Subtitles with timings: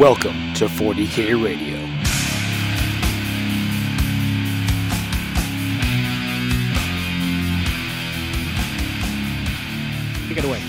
[0.00, 1.76] Welcome to 40K Radio.
[10.26, 10.60] Take it away.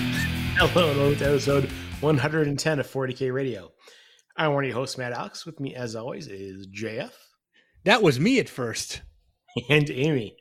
[0.57, 1.71] Hello and welcome to episode
[2.01, 3.71] 110 of 40K Radio.
[4.35, 5.45] I'm one of your hosts, Matt Alex.
[5.45, 7.13] With me, as always, is JF
[7.85, 9.01] That was me at first.
[9.69, 10.40] and Amy.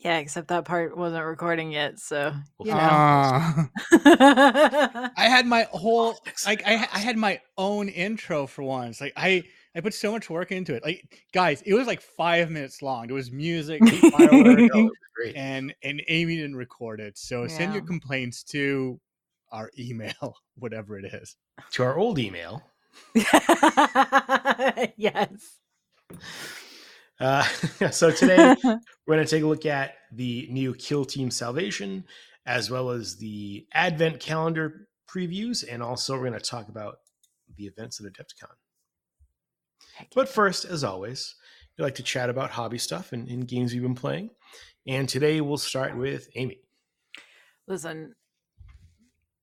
[0.00, 2.78] Yeah, except that part wasn't recording yet, so you know.
[2.78, 3.66] Yeah,
[5.16, 6.16] I had my whole
[6.46, 8.98] like I, I had my own intro for once.
[9.00, 9.44] Like I
[9.74, 10.82] I put so much work into it.
[10.82, 13.04] Like guys, it was like five minutes long.
[13.10, 17.18] It was music, fireworks, Oh, was and and Amy didn't record it.
[17.18, 18.98] So send your complaints to
[19.52, 21.36] our email, whatever it is.
[21.72, 22.62] To our old email.
[24.96, 25.28] yes.
[27.20, 27.42] Uh,
[27.90, 32.04] so today we're going to take a look at the new Kill Team Salvation,
[32.46, 36.96] as well as the Advent calendar previews, and also we're going to talk about
[37.56, 38.54] the events at Adepticon.
[40.14, 41.34] But first, as always,
[41.76, 44.30] we like to chat about hobby stuff and, and games we've been playing.
[44.86, 46.60] And today we'll start with Amy.
[47.68, 48.14] Listen,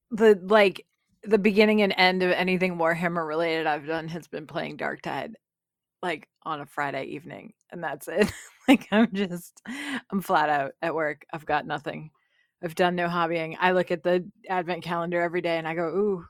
[0.10, 0.86] the like
[1.24, 5.36] the beginning and end of anything Warhammer related I've done has been playing Dark Tide,
[6.02, 8.32] like on a Friday evening, and that's it.
[8.68, 9.62] like I'm just,
[10.12, 11.26] I'm flat out at work.
[11.32, 12.12] I've got nothing.
[12.64, 13.56] I've done no hobbying.
[13.60, 16.26] I look at the advent calendar every day and I go, ooh,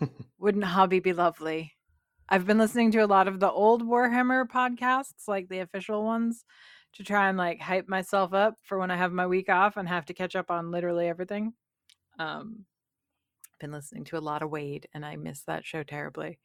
[0.38, 1.72] wouldn't hobby be lovely?
[2.28, 6.44] I've been listening to a lot of the old Warhammer podcasts, like the official ones,
[6.94, 9.88] to try and like hype myself up for when I have my week off and
[9.88, 11.54] have to catch up on literally everything.
[12.18, 12.64] Um,
[13.60, 16.38] been listening to a lot of Wade, and I miss that show terribly.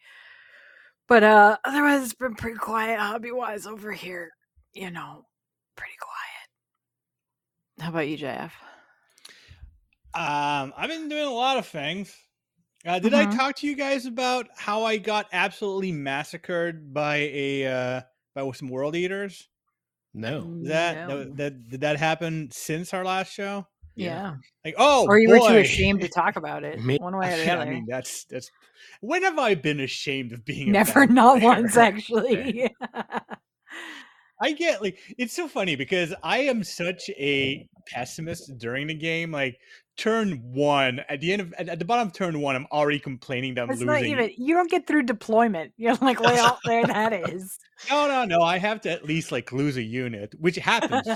[1.07, 4.31] But uh, otherwise, it's been pretty quiet hobby wise over here.
[4.73, 5.25] You know,
[5.75, 6.49] pretty quiet.
[7.83, 8.51] How about you, JF?
[10.13, 12.15] Um, I've been doing a lot of things.
[12.85, 13.35] Uh, did I Mhm.
[13.35, 18.01] talk to you guys about how I got absolutely massacred by a uh,
[18.33, 19.47] by some world eaters?
[20.13, 20.57] No.
[20.61, 21.17] Is That, No.
[21.19, 23.67] that that did that happen since our last show?
[23.97, 24.35] Yeah.
[24.63, 27.37] Like, oh, or you were too ashamed to talk about it, Me- one way or
[27.37, 27.61] the other.
[27.63, 28.49] I mean, that's that's.
[29.01, 30.71] When have I been ashamed of being?
[30.71, 31.49] Never, not player?
[31.49, 32.71] once, actually.
[34.39, 39.31] I get like it's so funny because I am such a pessimist during the game.
[39.31, 39.57] Like
[39.97, 43.55] turn one at the end of at, the bottom of turn one, I'm already complaining
[43.55, 43.87] that I'm It's losing.
[43.87, 44.31] not even.
[44.37, 45.73] You don't get through deployment.
[45.77, 47.57] You're like, well, there that is.
[47.89, 48.41] No, no, no.
[48.41, 51.07] I have to at least like lose a unit, which happens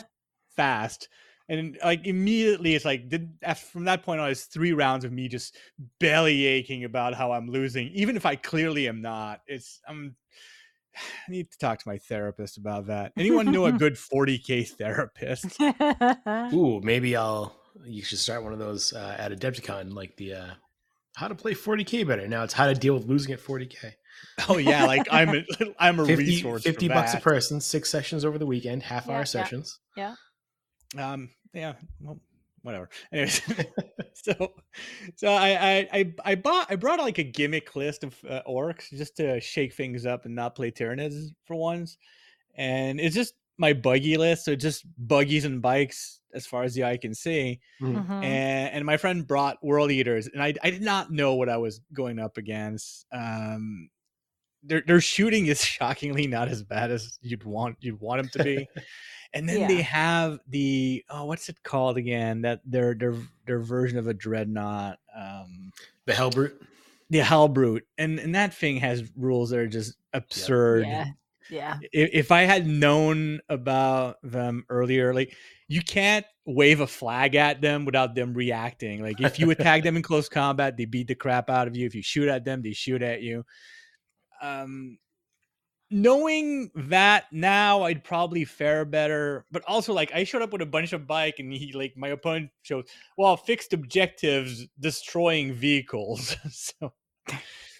[0.55, 1.07] fast.
[1.51, 5.11] And like immediately, it's like did, after, from that point on, it's three rounds of
[5.11, 5.57] me just
[5.99, 9.41] belly aching about how I'm losing, even if I clearly am not.
[9.47, 10.15] It's I'm.
[10.95, 13.11] I need to talk to my therapist about that.
[13.17, 15.59] Anyone know a good 40k therapist?
[16.53, 17.53] Ooh, maybe I'll.
[17.83, 20.49] You should start one of those uh, at Adepticon, like the uh,
[21.17, 22.29] how to play 40k better.
[22.29, 23.75] Now it's how to deal with losing at 40k.
[24.47, 25.43] Oh yeah, like I'm a
[25.79, 26.63] I'm a 50, resource.
[26.63, 29.25] 50 for bucks a person, six sessions over the weekend, half Yeah, hour yeah.
[29.25, 29.79] sessions.
[29.97, 30.15] Yeah.
[30.97, 32.19] Um, yeah, well,
[32.61, 32.89] whatever.
[33.11, 33.41] Anyways,
[34.13, 34.53] so
[35.15, 38.89] so I, I I I bought I brought like a gimmick list of uh, orcs
[38.89, 41.97] just to shake things up and not play Tyranids for once,
[42.55, 44.45] and it's just my buggy list.
[44.45, 47.59] So just buggies and bikes as far as the eye can see.
[47.81, 48.07] Mhm.
[48.07, 48.23] Mhm.
[48.23, 51.57] And and my friend brought World Eaters, and I I did not know what I
[51.57, 53.05] was going up against.
[53.11, 53.89] Um.
[54.63, 58.43] Their, their shooting is shockingly not as bad as you'd want you'd want them to
[58.43, 58.67] be.
[59.33, 62.41] And then they have the oh, what's it called again?
[62.41, 63.15] That their their
[63.45, 65.71] their version of a dreadnought, um,
[66.05, 66.53] The Hellbrute.
[67.09, 70.85] the Hellbrute, and and that thing has rules that are just absurd.
[70.85, 71.05] Yeah.
[71.49, 71.77] Yeah.
[71.91, 75.35] If, if I had known about them earlier, like
[75.67, 79.01] you can't wave a flag at them without them reacting.
[79.01, 81.85] Like if you attack them in close combat, they beat the crap out of you.
[81.85, 83.45] If you shoot at them, they shoot at you.
[84.41, 84.97] Um,
[85.91, 90.65] knowing that now i'd probably fare better but also like i showed up with a
[90.65, 92.85] bunch of bike and he like my opponent shows
[93.17, 96.93] well fixed objectives destroying vehicles so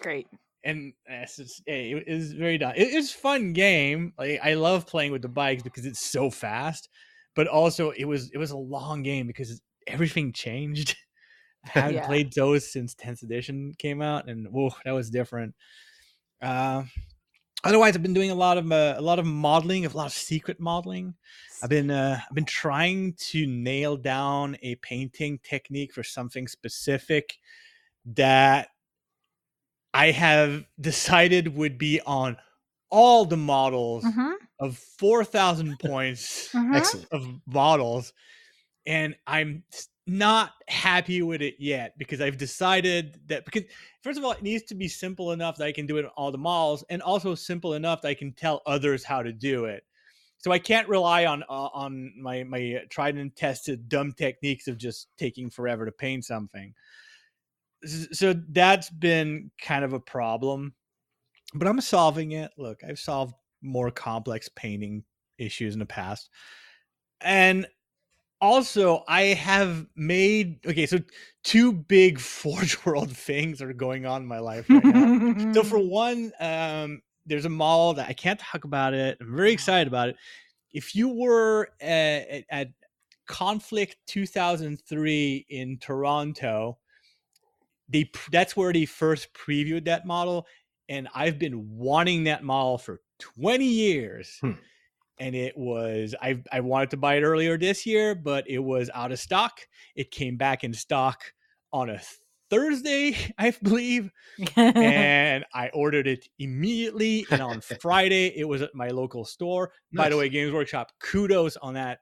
[0.00, 0.26] Great.
[0.64, 4.86] and it's just, hey, it is very done it is fun game like i love
[4.86, 6.88] playing with the bikes because it's so fast
[7.34, 10.96] but also it was it was a long game because everything changed
[11.64, 12.06] i haven't Yeah.
[12.06, 15.54] played those since 10th edition came out and whoa that was different
[16.42, 16.82] uh
[17.64, 20.12] otherwise i've been doing a lot of uh, a lot of modeling a lot of
[20.12, 21.14] secret modeling.
[21.62, 27.38] I've been uh i've been trying to nail down a painting technique for something specific
[28.04, 28.68] that
[29.94, 32.36] i have decided would be on
[32.90, 37.06] all the models Mhm, of 4000 points mhm.
[37.10, 38.12] Of models
[38.86, 39.64] and i'm
[40.06, 43.62] not happy with it yet because I've decided that because
[44.02, 46.10] first of all, it needs to be simple enough that I can do it in
[46.16, 49.66] all the malls, and also simple enough that I can tell others how to do
[49.66, 49.84] it.
[50.38, 54.76] So I can't rely on uh, on my my tried and tested dumb techniques of
[54.76, 56.74] just taking forever to paint something.
[57.84, 60.74] So that's been kind of a problem,
[61.54, 62.50] but I'm solving it.
[62.58, 65.04] Look, I've solved more complex painting
[65.38, 66.28] issues in the past,
[67.20, 67.66] and
[68.42, 70.84] also I have made okay.
[70.84, 70.98] So
[71.44, 75.52] two big Forge World things are going on in my life right now.
[75.54, 79.16] So for one, um, there's a mall that I can't talk about it.
[79.20, 80.16] I'm very excited about it.
[80.72, 82.68] If you were at, at, at
[83.26, 86.78] Conflict 2003 in Toronto,
[87.88, 90.46] they that's where they first previewed that model,
[90.88, 94.40] and I've been wanting that model for 20 years.
[95.18, 98.90] And it was I I wanted to buy it earlier this year, but it was
[98.94, 99.60] out of stock.
[99.94, 101.22] It came back in stock
[101.72, 102.00] on a
[102.50, 104.10] Thursday, I believe
[104.56, 107.26] and I ordered it immediately.
[107.30, 109.72] And on Friday, it was at my local store.
[109.92, 112.00] By the way, Games Workshop, kudos on that.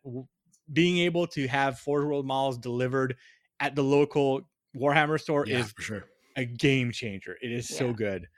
[0.72, 3.16] Being able to have Forge World models delivered
[3.58, 4.42] at the local
[4.76, 6.04] Warhammer store Yeah, is for sure.
[6.36, 7.36] a game changer.
[7.42, 8.28] It is so good.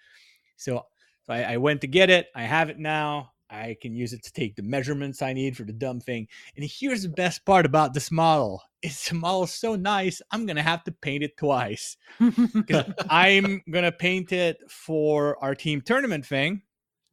[0.56, 0.86] So,
[1.24, 2.28] so I, I went to get it.
[2.34, 3.32] I have it now.
[3.52, 6.26] I can use it to take the measurements I need for the dumb thing.
[6.56, 10.22] And here's the best part about this model: it's the model so nice.
[10.31, 11.96] I'm gonna have to paint it twice
[13.10, 16.62] I'm gonna paint it for our team tournament thing,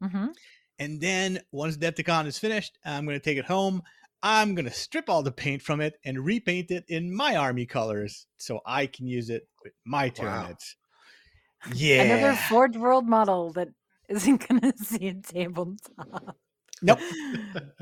[0.02, 0.34] Mhm.
[0.80, 3.82] and then once Adepticon is finished, I'm gonna take it home.
[4.22, 8.28] I'm gonna strip all the paint from it and repaint it in my army colors,
[8.38, 10.14] so I can use it with my Wow.
[10.14, 10.76] tournaments.
[11.76, 12.04] Yeah.
[12.04, 13.70] Another Forge World model that
[14.10, 16.38] isn't gonna see a tabletop.
[16.82, 17.00] Nope.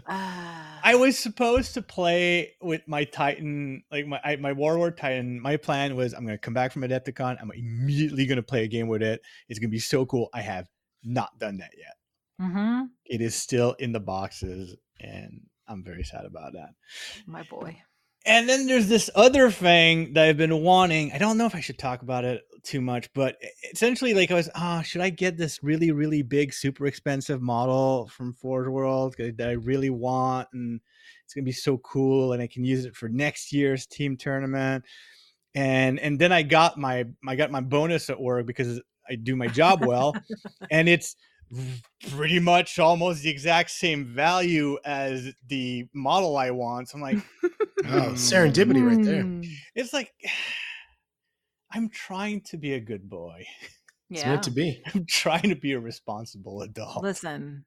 [0.09, 0.79] Ah.
[0.85, 5.41] I was supposed to play with my Titan, like my I, my Warlord Titan.
[5.41, 7.37] My plan was I'm gonna come back from Adepticon.
[7.41, 9.21] I'm immediately gonna play a game with it.
[9.49, 10.29] It's gonna be so cool.
[10.33, 10.67] I have
[11.03, 11.95] not done that yet.
[12.41, 16.69] Mhm, It is still in the boxes, and I'm very sad about that.
[17.25, 17.81] my boy.
[18.27, 21.13] And then there's this other thing that I've been wanting.
[21.13, 23.37] I don't know if I should talk about it too much, but
[23.71, 28.09] essentially, like I was, ah, should I get this really, really big, super expensive model
[28.09, 30.81] from Forge World that I really want, and
[31.23, 34.83] it's gonna be so cool, and I can use it for next year's team tournament.
[35.55, 39.37] And and then I got my I got my bonus at work because I do
[39.37, 40.13] my job well,
[40.69, 41.15] and it's
[42.11, 46.89] pretty much almost the exact same value as the model I want.
[46.89, 47.19] So I'm like.
[47.85, 48.13] Oh, Hmm.
[48.15, 49.23] serendipity right there.
[49.23, 50.11] Mm, it's like
[51.71, 53.45] I'm trying to be a good boy.
[54.09, 54.29] It's Yeah.
[54.29, 54.81] meant to be.
[54.95, 57.03] I'm trying to be a responsible adult.
[57.03, 57.65] Listen,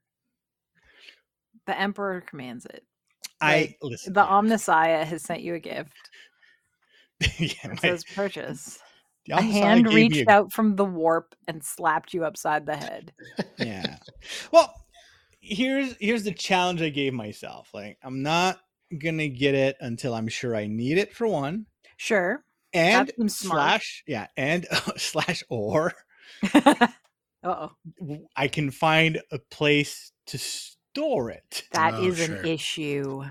[1.67, 2.83] the Emperor commands it.
[3.43, 4.15] I listen.
[4.15, 4.27] The yeah.
[4.31, 5.93] Omnissiah has sent you a gift.
[7.39, 8.79] yeah, It my- says purchase.
[9.27, 12.77] the A Omnissiah hand reached a- out from the warp and slapped you upside the
[12.77, 13.13] head.
[13.59, 13.99] Yeah.
[14.51, 14.73] Well,
[15.41, 17.69] here's here's the challenge I gave myself.
[17.75, 18.59] Like I'm not
[18.99, 21.67] gonna get it until I'm sure I need it for one.
[21.97, 22.45] Sure.
[22.73, 24.67] And slash yeah, and
[24.97, 25.93] slash or
[26.55, 26.87] uh
[27.43, 27.71] oh.
[27.99, 31.65] w- I can find a place to store it.
[31.73, 32.37] That Oh, is sure.
[32.37, 33.25] an issue.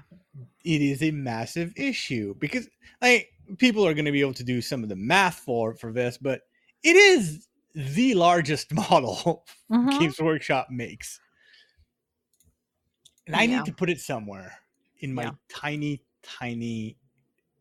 [0.63, 2.67] it is a massive issue because
[3.01, 5.91] like people are going to be able to do some of the math for for
[5.93, 6.41] this, but
[6.83, 9.99] it is the largest model Mhm.
[9.99, 11.19] Games Workshop makes,
[13.27, 13.57] and I Yeah.
[13.57, 14.53] need to put it somewhere
[14.99, 15.31] in my Yeah.
[15.49, 16.97] tiny, tiny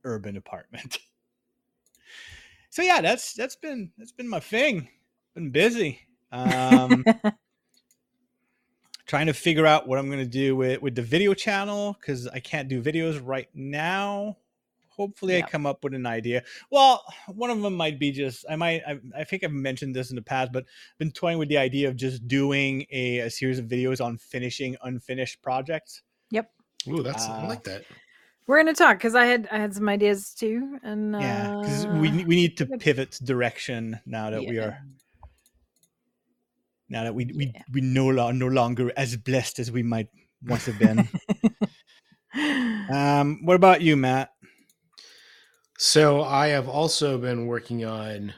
[0.04, 0.98] urban apartment.
[2.70, 4.88] so yeah, that's that's been that's been my thing.
[5.34, 6.00] Been busy.
[6.32, 7.04] Um,
[9.06, 12.26] trying to figure out what I'm going to do with with the video channel because
[12.28, 14.36] I can't do videos right now.
[14.90, 15.44] Hopefully, Yeah.
[15.46, 16.42] I come up with an idea.
[16.72, 20.10] Well, one of them might be just I might I, I think I've mentioned this
[20.10, 23.30] in the past, but I've been toying with the idea of just doing a, a
[23.30, 26.02] series of videos on finishing unfinished projects.
[26.86, 27.84] Ooh, that's I Uh, like that.
[28.46, 31.86] We're gonna talk because I had I had some ideas too, and uh, yeah, because
[31.86, 34.78] we we need to pivot direction now that we are
[36.88, 37.62] now that we we, Yeah.
[37.72, 40.08] we no lo- no longer as blessed as we might
[40.42, 41.06] once have been.
[42.88, 44.32] um, what about you, Matt?
[45.76, 48.32] So I have also been working on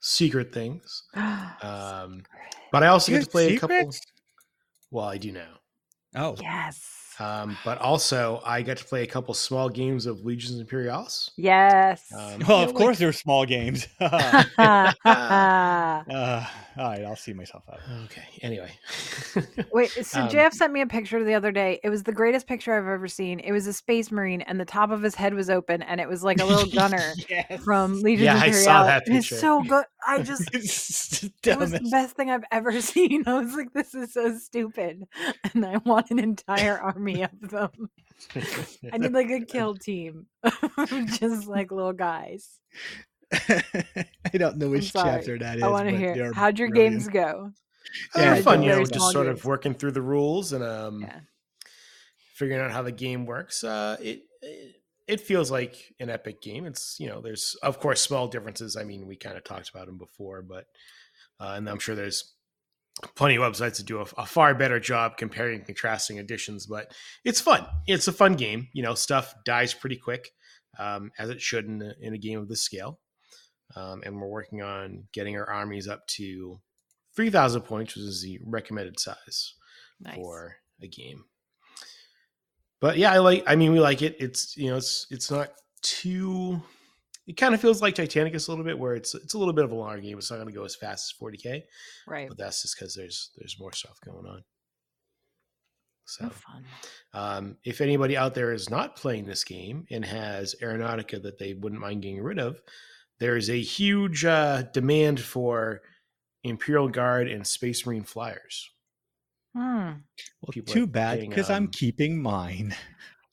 [0.00, 1.04] secret things.
[1.60, 2.22] Um,
[2.70, 3.90] but I also You get to got play a couple.
[4.92, 5.58] Well, I do now.
[6.14, 7.07] Oh, yes.
[7.20, 11.30] Um, but also, I got to play a couple small games of Legions Imperialis.
[11.36, 12.04] Yes.
[12.16, 13.86] Um, Well, of know, course, like- they're small games.
[14.00, 14.92] uh,
[16.78, 17.80] all right, I'll see myself out.
[18.04, 18.22] okay.
[18.42, 18.70] Anyway.
[19.72, 19.90] Wait.
[19.90, 21.80] So Um, JF sent me a picture the other day.
[21.82, 23.40] It was the greatest picture I've ever seen.
[23.40, 26.08] It was a space marine, and the top of his head was open, and it
[26.08, 27.62] was like a little gunner yes.
[27.64, 29.84] from Legion Yeah, I saw that and It's so good.
[30.06, 33.24] I just It's it was the best thing I've ever seen.
[33.26, 35.06] I was like, this is so stupid.
[35.54, 37.70] And I want an entire army of them.
[38.92, 40.26] I need like a kill team
[41.18, 42.48] just like little guys.
[43.32, 43.64] I
[44.34, 45.18] don't know which sorry.
[45.18, 45.62] chapter that is.
[45.62, 46.94] I want to hear how'd your brilliant.
[46.94, 47.52] games go?
[48.14, 49.40] They're Yeah, Uh, fun, you know, just sort games.
[49.40, 51.20] of working through the rules and um, Yeah.
[52.34, 53.64] figuring out how the game works.
[53.64, 54.74] Uh, it, it
[55.06, 56.66] it feels like an epic game.
[56.66, 58.76] It's you know, there's of course small differences.
[58.76, 60.66] I mean, we kind of talked about them before, but
[61.40, 62.34] uh, and I'm sure there's
[63.14, 66.66] plenty of websites that do a, a far better job comparing and contrasting editions.
[66.66, 66.92] But
[67.24, 67.66] it's fun.
[67.86, 68.68] It's a fun game.
[68.72, 70.30] You know, stuff dies pretty quick,
[70.78, 73.00] um, as it should in a, in a game of this scale.
[73.76, 76.60] Um, and we're working on getting our armies up to
[77.16, 79.54] 3,000 points, which is the recommended size
[80.00, 80.14] Nice.
[80.14, 81.24] for a game.
[82.80, 83.42] But yeah, I like.
[83.46, 84.16] I mean, we like it.
[84.20, 85.50] It's you know, it's it's not
[85.82, 86.62] too.
[87.28, 89.64] It kind of feels like Titanicus a little bit, where it's it's a little bit
[89.64, 90.18] of a longer game.
[90.18, 91.62] It's not going to go as fast as 40k,
[92.06, 92.26] Right.
[92.28, 94.42] but that's just because there's there's more stuff going on.
[96.06, 96.64] So, So fun.
[97.12, 101.52] um, if anybody out there is not playing this game and has Aeronautica that they
[101.52, 102.60] wouldn't mind getting rid of,
[103.20, 105.82] there is a huge uh, demand for
[106.44, 108.70] Imperial Guard and Space Marine flyers.
[109.54, 109.60] Hmm.
[110.40, 112.74] Well, people too bad getting, because I'm um, keeping mine.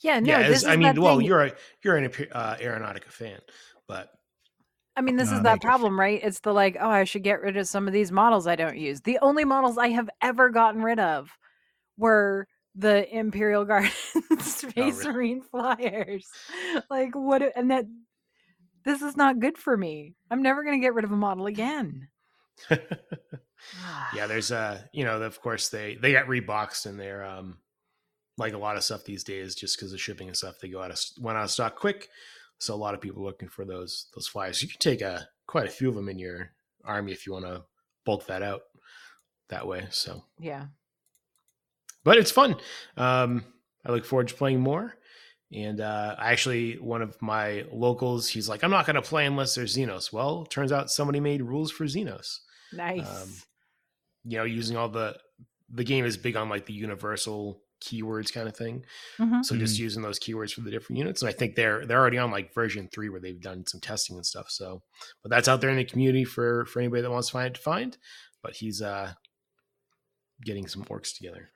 [0.02, 1.26] Yeah, no, yeah, this is I mean, well, thing.
[1.28, 3.40] you're a you're an uh, Aeronautica fan,
[3.88, 4.10] but
[4.98, 6.22] I mean, this is that problem, right?
[6.24, 8.78] It's the like, oh, I should get rid of some of these models I don't
[8.78, 9.02] use.
[9.02, 11.30] The only models I have ever gotten rid of
[11.98, 13.92] were the Imperial Guard
[14.30, 15.14] and Space really?
[15.14, 16.30] Marine flyers.
[16.90, 17.42] Like, what?
[17.56, 17.86] And that
[18.86, 20.14] this is not good for me.
[20.32, 22.08] I'm never going to get rid of a model again.
[22.70, 27.58] yeah, there's uh, you know, of course they they got reboxed and they're um,
[28.38, 30.82] like a lot of stuff these days, just because of shipping and stuff, they go
[30.82, 32.08] out of went out of stock quick.
[32.60, 34.62] So a lot of people are looking for those those flyers.
[34.62, 36.52] You can take a quite a few of them in your
[36.84, 37.64] army if you want to
[38.06, 38.62] bulk that out
[39.50, 39.88] that way.
[39.92, 40.66] So, yeah.
[42.04, 42.56] but it's fun.
[42.98, 43.44] Um,
[43.86, 44.96] I look forward to playing more.
[45.54, 49.54] And uh, actually, one of my locals, he's like, I'm not going to play unless
[49.54, 50.12] there's Xenos.
[50.12, 52.40] Well, turns out somebody made rules for Xenos.
[52.74, 53.08] Nice.
[53.08, 53.30] Um,
[54.24, 55.18] you know, using all the
[55.70, 58.84] the game is big on like the universal keywords kind of thing.
[59.20, 59.44] Mhm.
[59.46, 61.22] So just using those keywords for the different units.
[61.22, 64.16] And I think they're they're already on like version three where they've done some testing
[64.16, 64.50] and stuff.
[64.50, 64.82] So
[65.22, 67.54] but that's out there in the community for for anybody that wants to find it
[67.56, 67.98] to find.
[68.42, 69.14] But he's uh
[70.44, 71.50] getting some orcs together.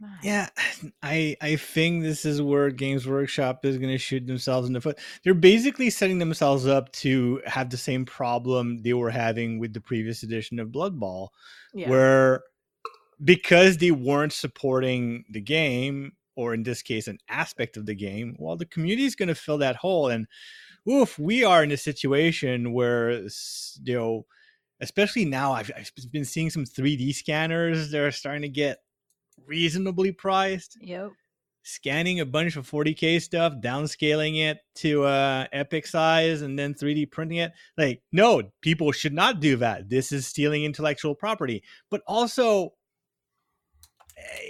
[0.00, 0.24] Nice.
[0.24, 0.48] Yeah,
[1.02, 4.80] I I think this is where Games Workshop is going to shoot themselves in the
[4.80, 4.98] foot.
[5.24, 9.80] They're basically setting themselves up to have the same problem they were having with the
[9.80, 11.32] previous edition of Blood Bowl,
[11.72, 11.88] Yeah.
[11.88, 12.42] where
[13.24, 18.36] because they weren't supporting the game, or in this case, an aspect of the game,
[18.38, 20.08] well, the community is going to fill that hole.
[20.08, 20.26] And
[20.90, 23.28] oof, we are in a situation where you
[23.86, 24.26] know,
[24.80, 28.78] especially now, I've, I've been seeing some 3D scanners that are starting to get
[29.46, 31.10] reasonably priced Yep.
[31.64, 37.10] scanning a bunch of 40k stuff downscaling it to uh epic size and then 3d
[37.10, 42.02] printing it like no people should not do that this is stealing intellectual property but
[42.06, 42.72] also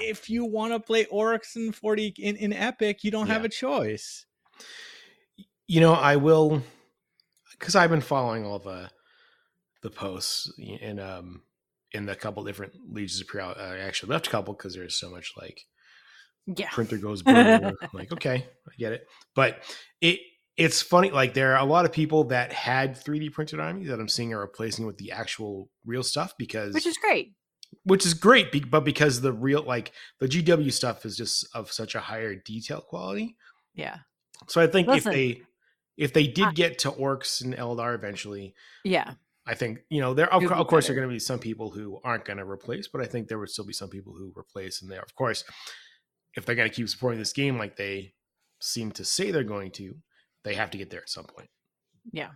[0.01, 3.49] if you want to play orcs in 40 in, in epic you don't have a
[3.49, 4.27] choice
[5.67, 6.63] You know, I will
[7.53, 8.91] because I've been following all the
[9.83, 11.43] the posts in um
[11.93, 13.55] in the couple different legions of Imperial.
[13.57, 15.63] I actually left a couple because there's so much like
[16.47, 16.71] Yeah.
[16.71, 17.65] printer goes boom.
[17.65, 19.07] I'm like, okay, I get it.
[19.35, 19.63] But
[20.01, 20.21] it
[20.57, 24.01] it's funny, like there are a lot of people that had 3D printed armies that
[24.01, 27.33] I'm seeing are replacing with the actual real stuff because Which is great.
[27.85, 31.95] Which is great, but because the real like the GW stuff is just of such
[31.95, 33.37] a higher detail quality.
[33.75, 33.99] Yeah.
[34.49, 35.43] So I think Listen, if they
[35.97, 39.15] if they did I- get to orcs and Eldar eventually, Yeah.
[39.47, 41.13] I think you know there of, It'd cour- be of course there are going to
[41.15, 43.73] be some people who aren't going to replace, but I think there would still be
[43.73, 45.45] some people who replace, and there of course
[46.35, 48.15] if they're going to keep supporting this game like they
[48.61, 49.97] seem to say they're going to,
[50.45, 51.51] they have to get there at some point.
[52.13, 52.31] Yeah.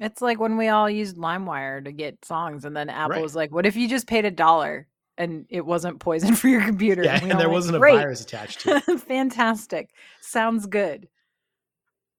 [0.00, 3.22] It's like when we all used LimeWire to get songs, and then Apple Right.
[3.22, 4.88] was like, "What if you just paid a dollar
[5.18, 7.96] and it wasn't poison for your computer?" Yeah, we and there went, wasn't a "Great,
[7.96, 9.00] virus attached to it.
[9.06, 9.90] Fantastic.
[10.22, 11.08] Sounds good.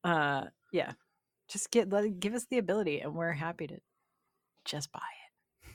[0.03, 0.93] Uh, yeah.
[1.47, 3.79] Just get let give us the ability, and we're happy to
[4.63, 5.00] just buy
[5.65, 5.73] it.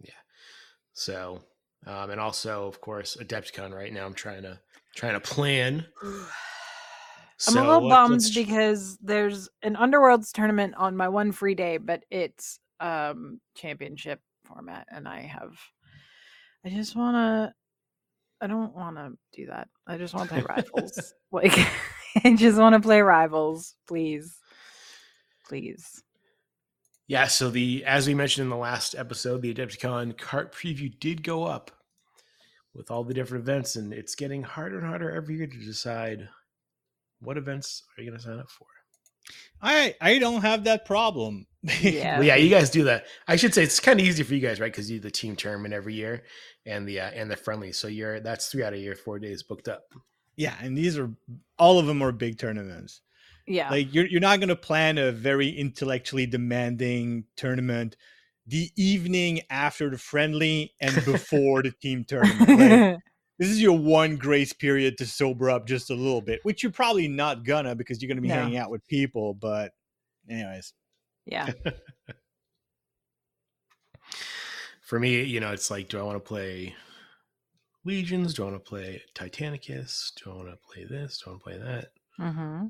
[0.00, 0.10] Yeah.
[0.92, 1.42] So
[1.86, 3.72] um, and also, of course, Adepticon.
[3.72, 4.58] Right now, I'm trying to
[4.96, 5.86] trying to plan.
[7.46, 11.76] I'm a little bummed let's- because there's an Underworlds tournament on my one free day,
[11.78, 15.58] but it's um championship format, and I have.
[16.64, 17.54] I just want to.
[18.40, 19.68] I don't want to do that.
[19.86, 21.14] I just want to play rivals.
[21.32, 21.56] like,
[22.24, 24.36] I just want to play rivals, please,
[25.48, 26.02] please.
[27.08, 31.22] Yeah, so the as we mentioned in the last episode, the Adepticon cart preview did
[31.22, 31.70] go up
[32.74, 36.28] with all the different events, and it's getting harder and harder every year to decide
[37.26, 38.66] what events are you going to sign up for.
[39.60, 41.46] I I don't have that problem.
[41.82, 42.16] Yeah.
[42.18, 43.06] Well, yeah, you guys do that.
[43.26, 44.70] I should say it's kind of easy for you guys, right?
[44.70, 46.22] Because you do the team tournament every year
[46.64, 47.72] and the uh, and the friendly.
[47.72, 49.82] So you're that's three out of your four days booked up.
[50.36, 51.10] yeah, and these are
[51.58, 53.00] all of them are big tournaments.
[53.48, 53.70] Yeah.
[53.70, 57.96] Like you're you're not going to plan a very intellectually demanding tournament
[58.46, 62.60] the evening after the friendly and before the team tournament.
[62.60, 62.98] Like,
[63.38, 66.72] this is your one grace period to sober up just a little bit, which you're
[66.72, 68.34] probably not gonna because you're gonna be No.
[68.34, 69.34] hanging out with people.
[69.34, 69.72] But
[70.28, 70.72] anyways,
[71.26, 71.50] yeah.
[74.82, 76.74] For me, you know, it's like, do I want to play
[77.84, 78.34] Legions?
[78.34, 80.12] Do I want to play Titanicus?
[80.22, 81.18] Do I want to play this?
[81.18, 81.88] Do I want to play that?
[82.20, 82.66] Mm-hmm.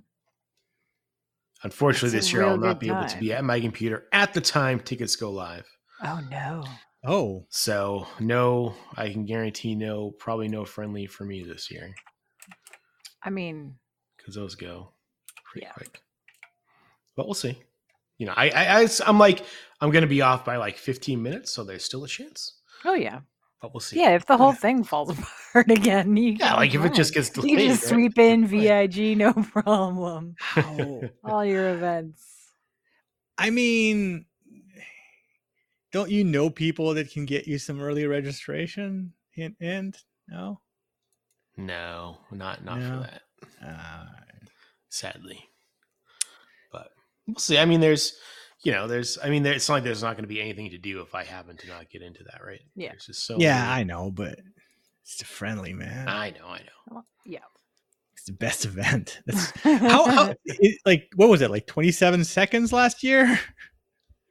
[1.63, 4.07] Unfortunately, It's a this year I'll not good be able to be at my computer
[4.13, 5.67] at the time tickets go live.
[6.03, 6.65] Oh no.
[7.07, 11.95] Oh, So no, I can guarantee no, probably no friendly for me this year
[13.23, 13.77] I mean,
[14.17, 14.91] because those go
[15.45, 15.73] pretty Yeah.
[15.73, 16.01] quick.
[17.17, 17.59] But we'll see.
[18.19, 19.45] You know, I, I, I I'm like
[19.81, 22.61] I'm gonna be off by like 15 minutes, so there's still a chance.
[22.85, 23.21] oh yeah,
[23.61, 23.99] But we'll see.
[23.99, 24.11] yeah.
[24.11, 25.11] If the whole thing falls
[25.53, 27.15] apart again, you Yeah, like if it just fine.
[27.15, 27.89] gets you delayed, can just right?
[27.89, 30.37] sweep in VIG, no problem.
[30.39, 31.03] how?
[31.25, 32.23] All your events.
[33.39, 34.27] I mean,
[35.97, 39.15] don't you know people that can get you some early registration?
[39.31, 40.05] Hint, hint.
[40.29, 40.61] No.
[41.57, 42.87] No, not not No.
[42.87, 43.67] for that.
[43.67, 44.05] Uh,
[44.91, 45.49] sadly.
[46.71, 46.89] But
[47.27, 47.57] we'll see.
[47.57, 48.13] I mean, there's,
[48.63, 50.69] you know, there's, I mean, there, it's not like there's not going to be anything
[50.69, 52.61] to do if I happen to not get into that, right?
[52.75, 52.91] Yeah.
[52.91, 54.39] There's just so yeah, many- I know, but
[55.03, 56.09] it's the friendly man.
[56.11, 56.65] I know, I know.
[56.91, 57.39] Well, yeah.
[58.13, 59.23] It's the best event.
[59.27, 63.41] That's, how, how it, like what was it like 27 seconds last year?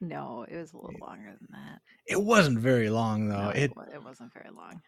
[0.02, 1.80] no, it was a little longer than that.
[2.08, 3.46] It wasn't very long though.
[3.46, 4.82] No, it it wasn't very long.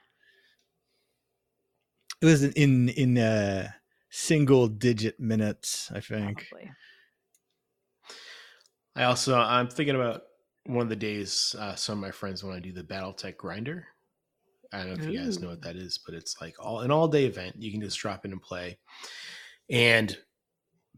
[2.22, 3.70] it was in in uh
[4.10, 6.48] single digit minutes, I think.
[6.50, 6.72] Probably.
[8.96, 10.24] I also, I'm thinking about
[10.66, 13.86] one of the days uh, some of my friends want to do the BattleTech grinder.
[14.74, 16.92] I don't know if you guys know what that is, but it's like all an
[16.92, 17.56] all day event.
[17.58, 18.80] You can just drop in and play.
[19.70, 20.18] And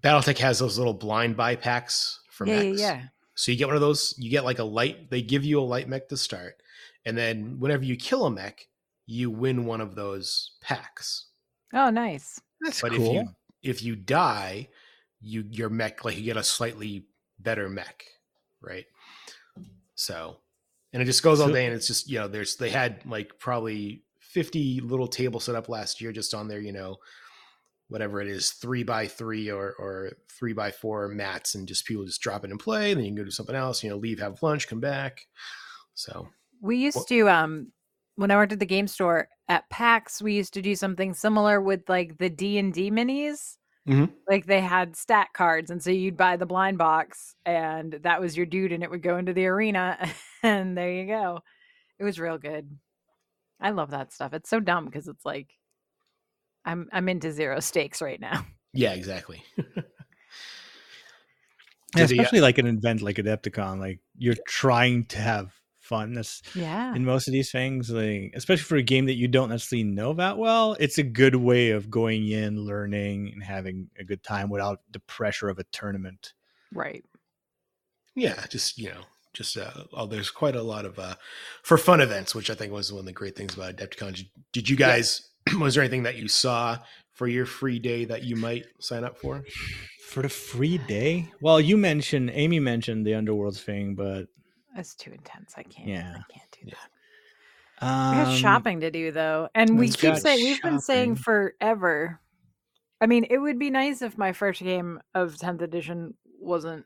[0.01, 3.01] BattleTech has those little blind buy packs for Yeah, yeah, yeah.
[3.39, 5.63] So you get one of those, you get like a light, they give you a
[5.63, 6.61] light mech to start.
[7.05, 8.67] And then whenever you kill a mech,
[9.05, 11.27] you win one of those packs.
[11.73, 12.41] Oh, nice.
[12.59, 13.05] That's But cool.
[13.05, 13.29] if you
[13.63, 14.67] if you die,
[15.21, 17.05] you your mech like you get a slightly
[17.39, 18.03] better mech,
[18.59, 18.85] right?
[19.95, 20.39] So
[20.91, 23.39] and it just goes all day and it's just, you know, there's they had like
[23.39, 26.97] probably 50 little tables set up last year just on there, you know,
[27.89, 32.05] whatever it is, three by three or or three by four mats, and just people
[32.05, 32.93] just drop it and play.
[32.93, 33.83] Then you can go do something else.
[33.83, 35.25] You know, leave, have lunch, come back.
[35.95, 36.29] So
[36.61, 37.71] We used What- to um
[38.15, 41.61] when I worked at the game store at PAX, we used to do something similar
[41.61, 43.55] with like the D and D minis.
[43.87, 44.13] Mhm.
[44.27, 48.35] Like they had stat cards, and so you'd buy the blind box, and that was
[48.37, 49.97] your dude, and it would go into the arena,
[50.43, 51.39] and there you go.
[51.97, 52.77] It was real good.
[53.59, 54.33] I love that stuff.
[54.33, 55.49] It's so dumb because it's like
[56.65, 58.45] I'm I'm into zero stakes right now.
[58.73, 59.43] yeah, exactly.
[61.95, 65.51] Yeah, Did the, uh, especially like an event like Adepticon, like you're trying to have
[65.79, 66.13] fun.
[66.13, 66.93] That's Yeah.
[66.93, 70.13] in most of these things, like especially for a game that you don't necessarily know
[70.13, 74.51] that well, it's a good way of going in, learning, and having a good time
[74.51, 76.33] without the pressure of a tournament.
[76.71, 77.03] Right.
[78.15, 79.01] yeah just you know
[79.33, 81.15] just uh oh, there's quite a lot of uh
[81.63, 84.27] for fun events which i think was one of the great things about adepticon did,
[84.53, 85.28] did you guys
[85.59, 86.77] was there anything that you saw
[87.11, 89.43] for your free day that you might sign up for
[90.07, 94.27] For the free day, well, you mentioned Amy mentioned the Underworld thing, but
[94.75, 95.53] It's too intense.
[95.57, 95.87] I can't.
[95.87, 96.09] Yeah.
[96.15, 96.73] I can't do Yeah.
[96.75, 96.89] that.
[97.81, 101.23] We have um, shopping to do though, and we keep saying we've been saying shopping.
[101.59, 102.19] forever.
[103.01, 106.85] I mean, it would be nice if my first game of 10th edition wasn't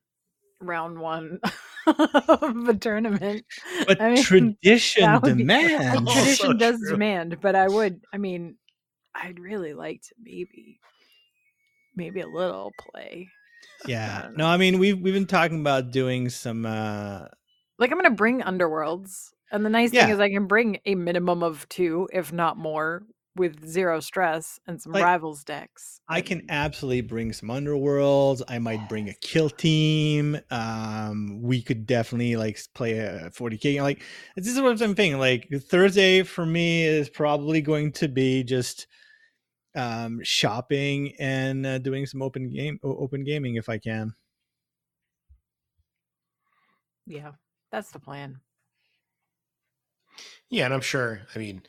[0.62, 1.40] round one
[1.88, 3.46] of a tournament.
[3.88, 6.02] But I mean, tradition be- demands.
[6.08, 6.92] Oh, Tradition so does true.
[6.92, 8.02] demand, but I would.
[8.14, 8.58] I mean,
[9.16, 10.80] I'd really like to maybe,
[11.96, 13.30] maybe a little play.
[13.88, 14.24] yeah.
[14.24, 17.28] don't No, I mean we've we've been talking about doing some uh
[17.80, 21.44] Like I'm gonna bring Underworlds And the nice thing is I can bring a minimum
[21.44, 23.04] of two, if not more,
[23.36, 26.02] with zero stress and some Like, rivals decks.
[26.10, 28.42] I can absolutely bring some underworlds.
[28.48, 30.38] I might bring a kill team.
[30.52, 33.82] Um, we could definitely like play a 40k.
[33.82, 34.04] Like
[34.36, 35.18] this is what I'm thinking.
[35.20, 38.88] Like Thursday for me is probably going to be just
[39.76, 44.16] um shopping and uh, doing some open game open gaming if I can.
[47.06, 47.34] Yeah,
[47.72, 48.42] that's the plan.
[50.50, 51.22] Yeah, and I'm sure.
[51.36, 51.64] I mean,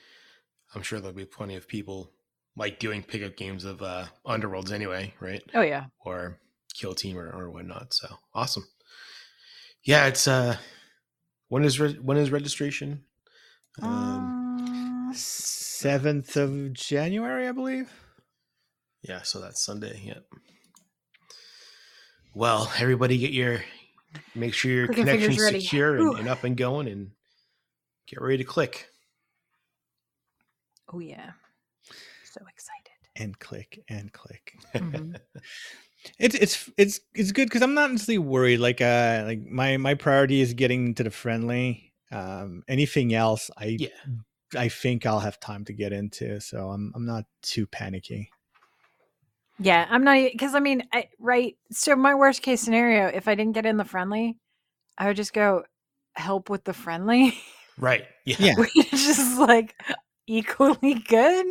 [0.75, 2.11] I'm sure there'll be plenty of people
[2.57, 5.43] like doing pickup games of uh Underworlds anyway, right?
[5.55, 5.87] Oh yeah.
[6.05, 6.39] Or
[6.75, 7.95] Kill Team or, or whatnot.
[7.95, 8.65] So awesome.
[9.85, 10.57] Yeah, it's uh,
[11.49, 13.05] when is re- when is registration?
[13.83, 17.91] Um, Um, Seventh of January, I believe.
[19.03, 20.01] yeah, so that's Sunday.
[20.05, 20.25] Yep.
[22.35, 23.63] Well, everybody, get your
[24.35, 27.11] make sure your connection's secure and, and up and going, and
[28.09, 28.89] get ready to click.
[30.93, 31.33] Oh yeah.
[32.25, 32.91] So excited.
[33.17, 34.55] And click and click.
[34.75, 35.17] Mhm.
[36.19, 38.59] It's it's it's it's good because I'm not necessarily worried.
[38.59, 41.95] Like uh like my my priority is getting to the friendly.
[42.13, 43.89] Um anything else I Yeah.
[44.55, 46.41] I think I'll have time to get into.
[46.41, 48.31] So I'm I'm not too panicky.
[49.59, 51.57] Yeah, I'm not because I mean, I, right.
[51.71, 54.37] So my worst case scenario, if I didn't get in the friendly,
[54.99, 55.63] I would just go
[56.15, 57.35] help with the friendly,
[57.79, 58.05] Right.
[58.25, 58.37] Yeah.
[58.41, 58.55] Yeah.
[58.57, 59.75] which is like
[60.27, 61.47] equally good.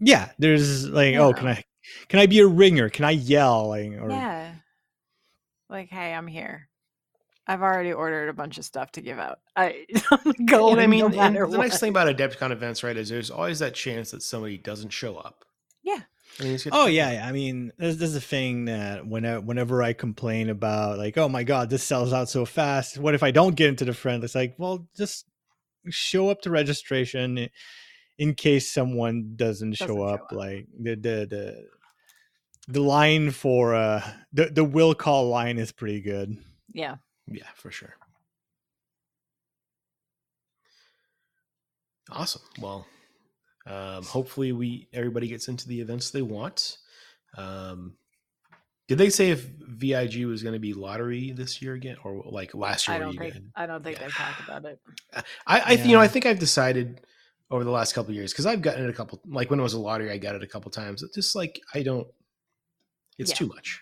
[0.00, 1.64] Yeah, there's like, oh, can I
[2.08, 2.88] can I be a ringer?
[2.88, 3.68] Can I yell?
[3.68, 4.52] Like, or Yeah.
[5.68, 6.68] Like, hey, I'm here.
[7.46, 9.38] I've already ordered a bunch of stuff to give out.
[9.56, 10.74] I, I'm going.
[10.74, 13.74] and I mean, no the nice thing about Adepticon events, right, is there's always that
[13.74, 15.44] chance that somebody doesn't show up.
[15.82, 16.00] Yeah.
[16.40, 17.26] I mean, Oh yeah, yeah.
[17.26, 21.42] I mean, there's there's a thing that whenever whenever I complain about like, oh my
[21.42, 22.98] god, this sells out so fast.
[22.98, 24.22] What if I don't get into the friend?
[24.22, 25.24] It's like, well, just
[25.90, 27.48] show up to registration
[28.18, 30.20] in case someone doesn't, show, Doesn't show up.
[30.22, 30.32] up.
[30.32, 31.66] Like the the the
[32.68, 36.36] the line for uh the the will call line is pretty good.
[36.72, 36.96] Yeah.
[37.26, 37.94] Yeah, for sure.
[42.10, 42.42] Awesome.
[42.60, 42.86] Well,
[43.66, 46.78] um, hopefully we everybody gets into the events they want.
[47.36, 47.96] Um,
[48.88, 52.54] did they say if VIG was going to be lottery this year again, or like
[52.54, 52.96] last year?
[52.96, 53.34] I don't think.
[53.34, 54.04] got- I don't think Yeah.
[54.04, 54.80] they've talked about it.
[55.46, 57.00] I, I you know, I think I've decided
[57.50, 59.20] over the last couple of years because I've gotten it a couple.
[59.26, 61.02] Like when it was a lottery, I got it a couple times.
[61.02, 62.06] It's just like I don't.
[63.18, 63.36] It's Yeah.
[63.36, 63.80] too much.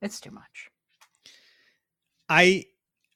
[0.00, 0.68] It's too much.
[2.28, 2.64] I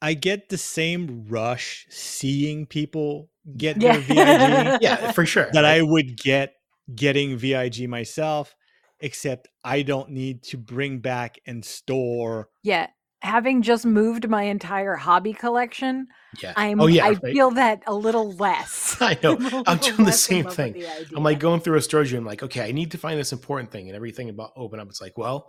[0.02, 3.98] I get the same rush seeing people get Yeah.
[3.98, 5.48] their VIG Yeah, for sure.
[5.52, 6.54] that I would get
[6.94, 8.54] getting VIG myself,
[9.00, 12.48] except I don't need to bring back and store.
[12.62, 12.88] Yeah.
[13.22, 16.06] Having just moved my entire hobby collection,
[16.40, 16.52] yeah.
[16.54, 16.80] I'm.
[16.80, 17.06] oh yeah.
[17.06, 17.32] I right?
[17.32, 18.96] feel that a little less.
[19.00, 19.64] I know.
[19.66, 20.82] I'm doing the same in love with thing.
[21.10, 21.16] the.
[21.16, 23.72] I'm like going through a storage room, like, okay, I need to find this important
[23.72, 24.88] thing, and everything about open up.
[24.88, 25.48] It's like, well,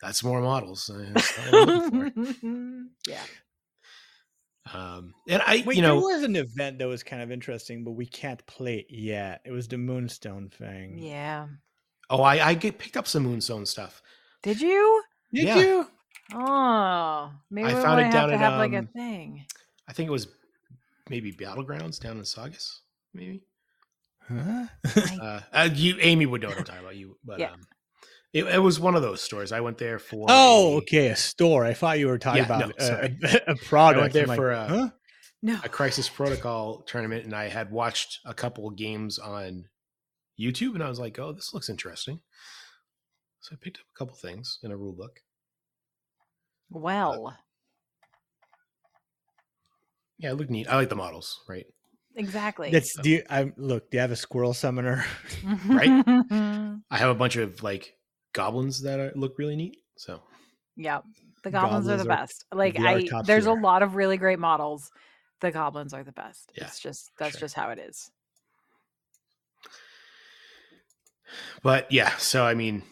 [0.00, 0.90] that's more models.
[0.90, 3.10] uh, that's what I'm looking for.
[3.10, 3.22] yeah.
[4.72, 7.84] um, and I, Wait, you know, there was an event that was kind of interesting,
[7.84, 9.42] but we can't play it yet.
[9.44, 10.98] It was the Moonstone thing.
[10.98, 11.48] Yeah.
[12.10, 14.02] Oh, I, I get picked up some Moonstone stuff.
[14.42, 15.02] Did you?
[15.32, 15.58] Did Yeah.
[15.58, 15.86] you?
[16.34, 18.86] Oh, maybe I we found it might down have to at, have like a um,
[18.88, 19.44] thing.
[19.88, 20.28] I think it was
[21.08, 22.82] maybe Battlegrounds down in Saugus,
[23.14, 23.42] maybe.
[24.28, 24.66] Huh?
[25.20, 26.96] Uh, uh, you, Amy would know what I'm talking about.
[26.96, 27.50] You, but Yeah.
[27.52, 27.60] um,
[28.32, 29.50] it, it was one of those stores.
[29.50, 30.26] I went there for.
[30.28, 31.64] oh, a- okay, a store.
[31.64, 33.18] I thought you were talking Yeah, about a, sorry.
[33.24, 34.12] a, a product.
[34.12, 34.88] there I'm like, for a- huh?
[35.42, 35.58] No.
[35.64, 39.64] a Crisis Protocol tournament, and I had watched a couple games on
[40.40, 42.20] YouTube, and I was like, "Oh, this looks interesting."
[43.40, 45.20] So I picked up a couple things in a rule book.
[46.70, 47.36] Well,
[50.18, 50.68] Yeah, it looked neat.
[50.68, 51.66] I like the models, right?
[52.16, 52.70] exactly.
[52.70, 53.90] That's do you, I look.
[53.90, 55.04] Do you have a squirrel summoner?
[55.66, 56.04] right?
[56.90, 57.94] I have a bunch of like
[58.34, 59.78] goblins that are, look really neat.
[59.96, 60.20] So
[60.76, 61.00] yeah.
[61.42, 62.44] The goblins, are the Goblins are- best.
[62.52, 64.90] Like I top there's a lot of really great models.
[65.40, 66.52] The goblins are the best.
[66.54, 67.40] Yeah, it's just that's sure.
[67.40, 68.10] just how it is.
[71.62, 72.82] But yeah, so I mean,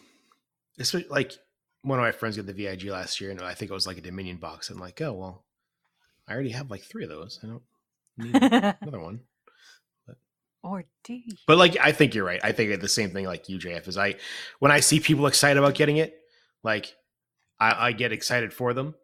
[0.77, 1.33] it's like
[1.81, 3.97] one of my friends got the VIG last year, and I think it was like
[3.97, 4.69] a Dominion box.
[4.69, 5.45] I'm like, oh well,
[6.27, 7.39] I already have like three of those.
[7.43, 7.63] I don't
[8.17, 8.35] need
[8.81, 9.21] another one.
[10.63, 11.35] or do you?
[11.47, 12.41] But like, I think you're right.
[12.43, 14.15] I think the same thing like UJF is I
[14.59, 16.15] when I see people excited about getting it,
[16.63, 16.93] like
[17.59, 18.95] I, I get excited for them,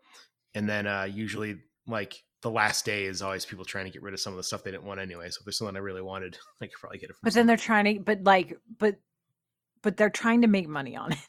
[0.53, 4.13] and then uh usually like the last day is always people trying to get rid
[4.13, 5.27] of some of the stuff they didn't want anyway.
[5.29, 7.13] So if there's something I really wanted, like I could probably get it.
[7.13, 8.95] From But then they're trying to but like but
[9.85, 11.19] but they're trying to make money on it.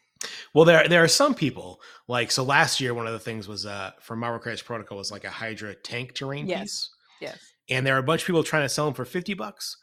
[0.55, 2.43] Well, there there are some people like so.
[2.43, 5.31] Last year, one of the things was uh for Marvel Crisis Protocol was like a
[5.31, 6.61] Hydra tank terrain Yes.
[6.63, 6.91] piece,
[7.21, 7.39] Yes.
[7.69, 9.77] and there are a bunch of people trying to sell them for 50 bucks,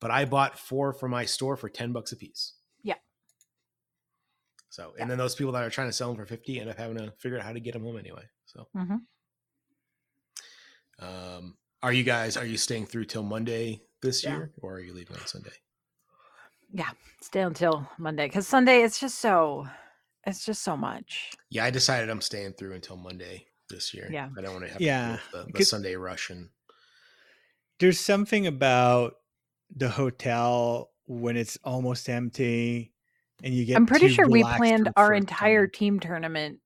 [0.00, 2.52] but I bought four for my store for 10 bucks a piece.
[2.82, 2.96] Yeah.
[4.68, 5.02] So, Yeah.
[5.02, 6.98] and then those people that are trying to sell them for 50 end up having
[6.98, 8.24] to figure out how to get them home anyway.
[8.44, 8.96] So, Mm-hmm.
[11.04, 14.36] um, are you guys, are you staying through till Monday this Yeah.
[14.36, 15.54] year or are you leaving on Sunday?
[16.72, 16.90] Yeah,
[17.22, 19.66] stay until Monday because Sunday it's just so
[20.26, 21.30] it's just so much.
[21.50, 24.10] Yeah, I decided I'm staying through until Monday this year.
[24.12, 24.28] Yeah.
[24.36, 26.50] I don't want to have Yeah, to the, the Sunday rush and
[27.80, 29.16] There's something about
[29.74, 32.92] the hotel when it's almost empty
[33.42, 35.72] and you get I'm pretty sure we planned our entire time.
[35.72, 36.60] team tournament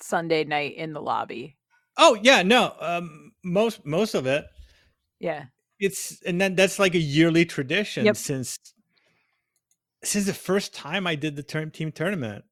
[0.00, 1.56] Sunday night in the lobby.
[1.96, 2.74] Oh yeah, no.
[2.80, 4.44] Um most most of it.
[5.18, 5.46] Yeah.
[5.78, 8.16] It's and then that's like a yearly tradition Yep.
[8.16, 8.56] since
[10.04, 12.44] since the first time I did the term team tournament.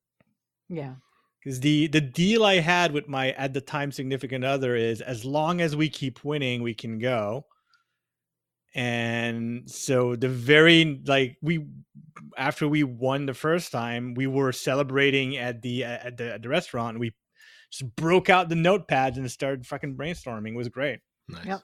[0.69, 0.95] Yeah.
[1.43, 5.25] Because the the deal I had with my at the time significant other is as
[5.25, 7.47] long as we keep winning, we can go.
[8.75, 11.67] And so the very like we
[12.37, 16.49] after we won the first time, we were celebrating at the at the, at the
[16.49, 16.99] restaurant.
[16.99, 17.15] We
[17.71, 20.53] just broke out the notepads and started fucking brainstorming.
[20.53, 21.01] It was great.
[21.29, 21.47] nice.
[21.47, 21.63] Yep.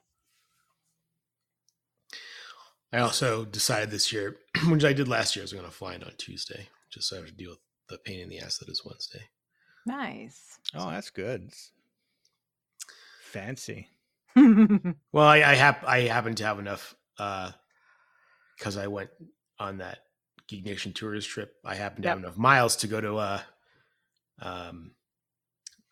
[2.93, 4.37] I also decided this year,
[4.69, 7.17] which I did last year, I was going to fly in on Tuesday, just so
[7.17, 9.23] I have to deal with the pain in the ass that is Wednesday.
[9.87, 10.59] Nice.
[10.75, 11.45] Oh, that's good.
[11.45, 11.71] It's
[13.23, 13.89] fancy.
[15.13, 19.09] Well, I, I hap- I happen to have enough because I went
[19.59, 20.01] on that
[20.47, 21.55] Geek Nation tourist trip.
[21.65, 23.41] I happen to have enough miles to go to uh,
[24.43, 24.91] um,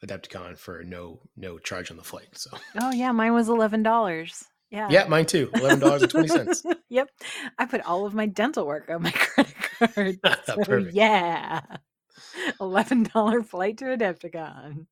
[0.04, 2.28] Adepticon for no no charge on the flight.
[2.36, 2.50] So
[2.82, 4.44] oh yeah, mine was eleven dollars.
[4.70, 4.88] Yeah.
[4.90, 5.50] yeah, mine too.
[5.54, 6.64] Eleven dollars and twenty cents.
[6.88, 7.08] yep.
[7.58, 10.18] I put all of my dental work on my credit card.
[10.46, 10.94] So, Perfect.
[10.94, 11.60] yeah.
[12.60, 14.86] Eleven dollar flight to Adepticon.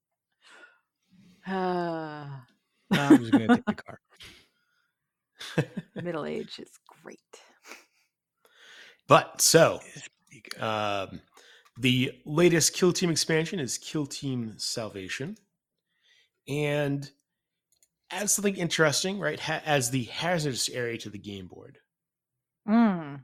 [1.46, 2.44] Ah,
[2.92, 4.00] I'm just gonna take the car.
[6.00, 6.70] middle age is
[7.02, 7.18] great.
[9.08, 10.62] But so It's pretty good.
[10.62, 11.20] Um,
[11.78, 15.36] the latest Kill Team expansion is Kill Team Salvation,
[16.46, 17.10] and
[18.12, 19.40] adds something interesting, right?
[19.40, 21.78] Ha- as the hazardous area to the game board.
[22.68, 23.22] Mm.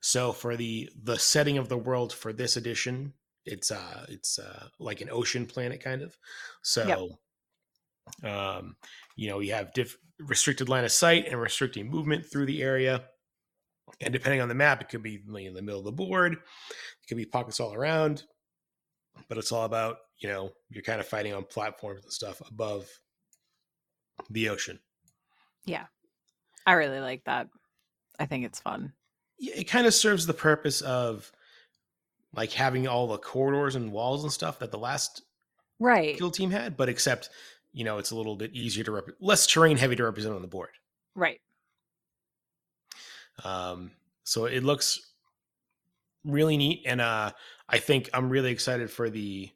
[0.00, 3.12] So for the the setting of the world for this edition,
[3.44, 6.16] it's uh it's uh like an ocean planet kind of.
[6.62, 7.18] So
[8.24, 8.76] um
[9.16, 13.04] you know, you have diff- restricted line of sight and restricting movement through the area.
[14.00, 17.08] And depending on the map, it could be in the middle of the board, it
[17.08, 18.22] could be pockets all around.
[19.28, 22.88] But it's all about, you know, you're kind of fighting on platforms and stuff above
[24.28, 24.78] the ocean.
[25.64, 25.86] Yeah.
[26.66, 27.48] I really like that.
[28.18, 28.92] I think it's fun.
[29.38, 31.32] it kind of serves the purpose of
[32.34, 35.22] like having all the corridors and walls and stuff that the last
[35.78, 36.18] Right.
[36.18, 37.30] kill team had, but except
[37.72, 40.42] you know it's a little bit easier to rep- less terrain heavy to represent on
[40.42, 40.70] the board.
[41.14, 41.40] Right.
[43.44, 43.92] Um,
[44.24, 45.12] so it looks
[46.24, 47.32] really neat, and uh,
[47.68, 49.48] I think I'm really excited for the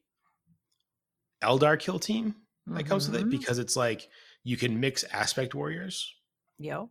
[1.43, 2.35] Eldar kill team
[2.69, 3.31] that comes with it Mhm.
[3.31, 4.09] because it's like
[4.45, 6.15] you can mix aspect warriors.
[6.59, 6.87] Yep.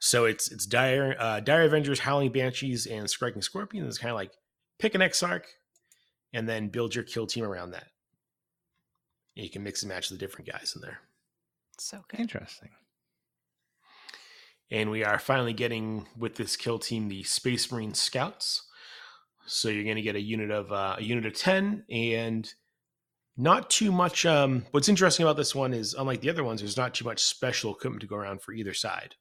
[0.00, 3.88] So it's it's dire uh, dire Avengers, Howling Banshees, and Striking Scorpions.
[3.88, 4.30] It's kind of like
[4.78, 5.44] pick an Exarch
[6.32, 7.88] and then build your kill team around that.
[9.36, 11.00] And you can mix and match the different guys in there.
[11.78, 12.20] So good.
[12.20, 12.70] Interesting.
[14.70, 18.66] And we are finally getting with this kill team the Space Marine Scouts.
[19.46, 22.52] So you're going to get a unit of uh, a unit of ten, and
[23.36, 24.24] not too much.
[24.24, 27.22] Um, what's interesting about this one is, unlike the other ones, there's not too much
[27.22, 29.14] special equipment to go around for either side.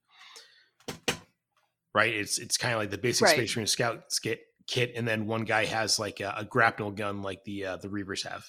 [1.94, 2.14] Right?
[2.14, 3.36] It's it's kind of like the basic Right.
[3.36, 7.22] Space Marine Scout kit, kit, and then one guy has like a, a grapnel gun,
[7.22, 8.46] like the uh, the Reavers have,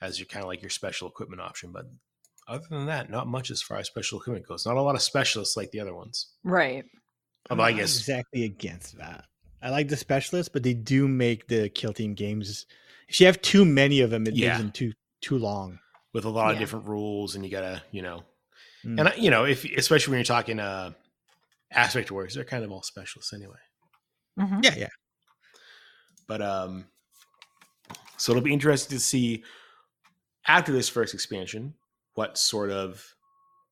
[0.00, 1.70] as your kind of like your special equipment option.
[1.72, 1.86] But
[2.48, 4.66] other than that, not much as far as special equipment goes.
[4.66, 6.32] Not a lot of specialists like the other ones.
[6.42, 6.84] Right.
[7.48, 9.24] Although I I'm not guess exactly against that.
[9.62, 12.66] I like the specialists, but they do make the kill team games.
[13.10, 14.48] If you have too many of them, it Yeah.
[14.50, 15.78] makes them too too long.
[16.12, 18.24] with a lot of different rules, and you gotta, you know,
[18.84, 18.98] Mm.
[19.12, 20.92] and you know, if especially when you're talking uh
[21.70, 23.58] aspect warriors, they're kind of all specialists anyway.
[24.38, 24.64] Mhm.
[24.64, 24.88] yeah, yeah.
[26.26, 26.86] But um,
[28.16, 29.44] so it'll be interesting to see
[30.46, 31.74] after this first expansion
[32.14, 33.14] what sort of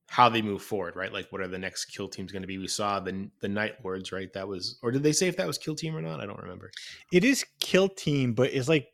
[0.09, 1.13] how they move forward, right?
[1.13, 2.59] Like, what are the next kill teams going to be?
[2.59, 4.33] We saw the the Night Lords, right?
[4.33, 6.21] That was, or did they say if that was kill team or not?
[6.21, 6.71] I don't remember.
[7.13, 8.89] It is kill team, but it's like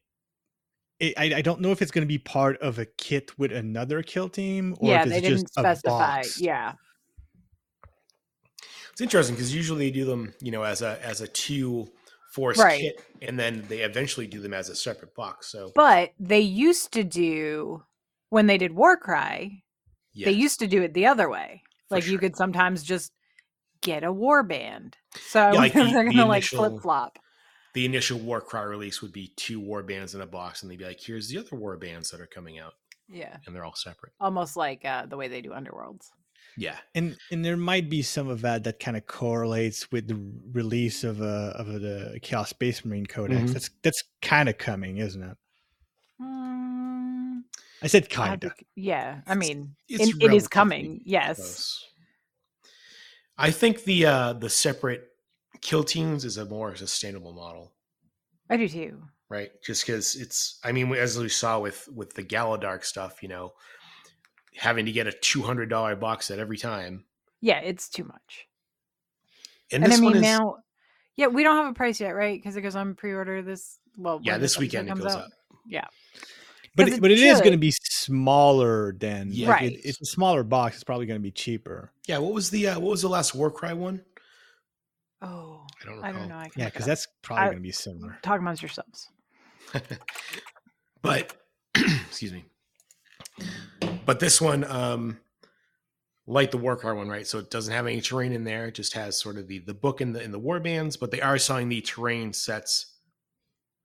[1.01, 3.53] it, I, I don't know if it's going to be part of a kit with
[3.53, 5.89] another kill team or Yeah, if they it's didn't just a specify.
[6.19, 6.41] box.
[6.41, 6.75] Yeah.
[8.93, 11.89] It's interesting because usually they do them, you know, as a as a two
[12.33, 12.81] force Right.
[12.81, 15.49] kit, and then they eventually do them as a separate box.
[15.51, 17.83] So But they used to do
[18.31, 19.65] when they did Warcry,
[20.13, 21.63] yeah, they used to do it the other way.
[21.89, 23.13] For like you could sometimes just
[23.83, 24.97] get a war band.
[25.29, 27.19] So Yeah, like the- they're gonna like flip flop.
[27.75, 30.85] The initial Warcry release would be two war bands in a box, and they'd be
[30.85, 32.75] like, "Here's the other war bands that are coming out,"
[33.09, 33.37] Yeah.
[33.47, 34.13] and they're all separate.
[34.21, 36.09] Almost like uh, the way they do Underworlds.
[36.57, 40.15] Yeah, And and there might be some of that that kind of correlates with the
[40.53, 43.51] release of a of a, the Chaos Space Marine Codex.
[43.51, 43.53] Mhm.
[43.55, 45.37] That's that's kind of coming, isn't it?
[46.21, 47.43] Mm,
[47.83, 48.53] I said kind of.
[48.77, 49.23] yeah.
[49.27, 51.01] I mean, it's it, it is coming.
[51.05, 51.37] Yes.
[51.39, 51.89] close.
[53.37, 55.09] I think the uh the separate
[55.65, 57.73] kill teams is a more sustainable model,
[58.49, 59.03] I do too.
[59.29, 59.51] right?
[59.65, 63.55] Just because it's, I mean, as we saw with with the Gallowdark stuff, you know,
[64.55, 67.05] having to get a two hundred dollar box set every time,
[67.41, 68.47] Yeah, it's too much.
[69.73, 70.57] and, And, this I mean one is now,
[71.17, 72.39] yeah, we don't have a price yet, right?
[72.41, 73.79] Because it goes on pre-order this.
[73.97, 75.23] Well, yeah, this weekend it goes out.
[75.23, 75.31] up.
[75.67, 75.87] Yeah,
[76.77, 79.49] But 'Cause it, it but it is going to be smaller than Yeah.
[79.49, 79.81] like, it- Right.
[79.85, 80.75] it's a smaller box.
[80.77, 81.91] It's probably going to be cheaper.
[82.07, 84.05] Yeah, what was the uh, what was the last Warcry one?
[85.25, 86.21] Oh, I don't I recall.
[86.21, 86.37] don't know.
[86.37, 88.19] I can Yeah, because that's probably going to be similar.
[88.23, 89.09] talk amongst yourselves.
[91.03, 91.37] but
[91.75, 92.45] excuse me.
[94.07, 95.19] But this one, um,
[96.27, 97.27] like the Warcry one, right?
[97.27, 98.67] So it doesn't have any terrain in there.
[98.67, 101.11] It just has sort of the the book in the in the war bands, but
[101.11, 102.95] they are selling the terrain sets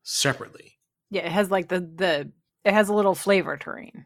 [0.04, 0.78] separately.
[1.10, 2.32] Yeah, it has like the the
[2.66, 4.06] it has a little flavor terrain,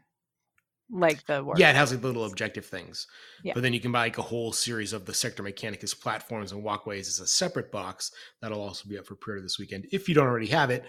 [0.90, 1.58] like the word.
[1.58, 3.06] Yeah, it has like little objective things.
[3.42, 3.54] Yeah.
[3.54, 6.62] But then you can buy like a whole series of the Sector Mechanicus platforms and
[6.62, 8.12] walkways as a separate box.
[8.40, 10.84] That'll also be up for pre-order this weekend if you don't already have it,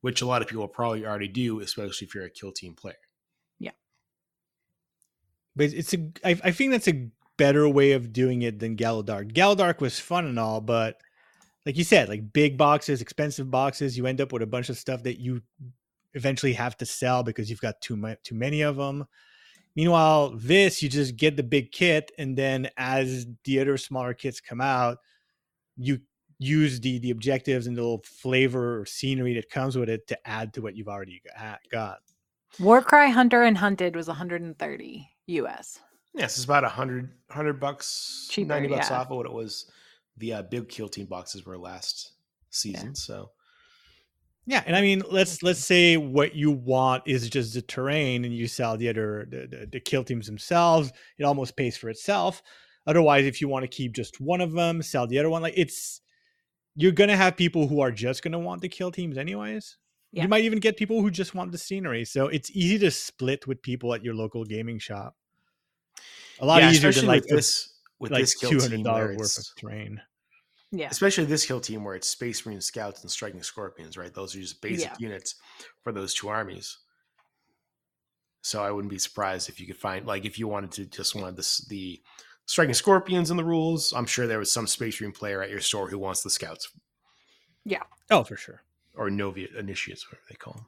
[0.00, 2.94] which a lot of people probably already do, especially if you're a kill team player.
[3.58, 3.72] Yeah.
[5.56, 6.10] But it's a.
[6.24, 9.32] I, I think that's a better way of doing it than Gallowdark.
[9.32, 10.96] Gallowdark was fun and all, but
[11.66, 14.78] like you said, like big boxes, expensive boxes, you end up with a bunch of
[14.78, 15.42] stuff that you
[16.14, 19.06] eventually have to sell because you've got too much, too many of them.
[19.80, 24.38] Meanwhile, this you just get the big kit, and then as the other smaller kits
[24.38, 24.98] come out,
[25.78, 26.00] you
[26.38, 30.28] use the the objectives and the little flavor or scenery that comes with it to
[30.28, 31.60] add to what you've already got.
[31.72, 32.00] got.
[32.58, 35.80] Warcry Hunter and Hunted was 130 US.
[36.12, 38.98] Yes, it's about a hundred hundred bucks, Cheaper, ninety bucks yeah.
[39.00, 39.70] off of what it was.
[40.18, 42.12] The uh, big kill team boxes were last
[42.50, 43.30] season, so
[44.50, 48.34] Yeah, and I mean, let's let's say what you want is just the terrain, and
[48.34, 50.92] you sell the other the, the, the kill teams themselves.
[51.18, 52.42] It almost pays for itself.
[52.84, 55.42] Otherwise, if you want to keep just one of them, sell the other one.
[55.42, 56.00] Like it's,
[56.74, 59.76] you're gonna have people who are just gonna want the kill teams anyways.
[60.10, 60.24] Yeah.
[60.24, 62.04] You might even get people who just want the scenery.
[62.04, 65.14] So it's easy to split with people at your local gaming shop.
[66.40, 69.44] A lot yeah, easier than like with this with like two hundred dollars worth of
[69.56, 70.00] terrain.
[70.72, 70.88] Yeah.
[70.90, 74.14] especially this kill team where it's Space Marine Scouts and Striking Scorpions, right?
[74.14, 74.96] Those are just basic Yeah.
[75.00, 75.34] units
[75.82, 76.78] for those two armies.
[78.42, 81.14] So I wouldn't be surprised if you could find like if you wanted to just
[81.14, 82.00] wanted this the
[82.46, 83.92] Striking Scorpions in the rules.
[83.92, 86.70] I'm sure there was some Space Marine player at your store who wants the Scouts
[87.64, 87.82] Yeah.
[88.10, 88.62] Oh, for sure.
[88.94, 90.66] or Novia Initiates, whatever they call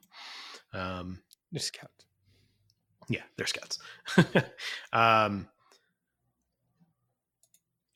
[0.73, 0.81] them.
[0.81, 1.91] Um, Discount.
[3.09, 3.79] Yeah, they're scouts.
[4.93, 5.49] um,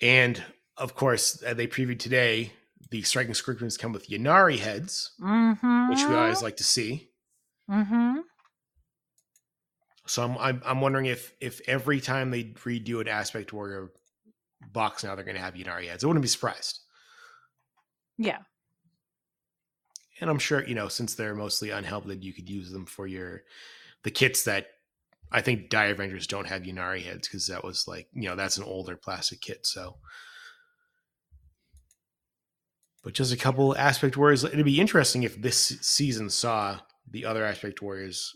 [0.01, 0.43] and
[0.79, 2.53] of course, uh, they previewed today
[2.91, 5.91] the striking scorpions come with Ynnari heads, Mm-hmm.
[5.91, 7.09] which we always like to see.
[7.71, 8.19] Mm-hmm.
[10.07, 13.91] So I'm, I'm I'm wondering if if every time they redo an aspect warrior
[14.73, 16.05] box now they're going to have Ynnari heads.
[16.05, 16.79] I wouldn't be surprised.
[18.19, 18.39] Yeah.
[20.21, 23.43] And I'm sure you know since they're mostly unhelped, you could use them for your
[24.05, 24.69] the kits that
[25.33, 28.59] I think Dire Avengers don't have Ynnari heads because that was like you know that's
[28.59, 29.67] an older plastic kit.
[29.67, 29.97] So,
[33.07, 34.43] but just a couple aspect warriors.
[34.43, 38.35] It'd be interesting if this season saw the other aspect warriors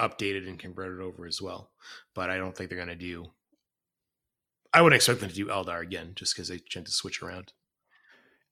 [0.00, 1.72] updated and converted over as well.
[2.14, 3.26] But I don't think they're going to do.
[4.72, 7.52] I wouldn't expect them to do Eldar again, just because they tend to switch around.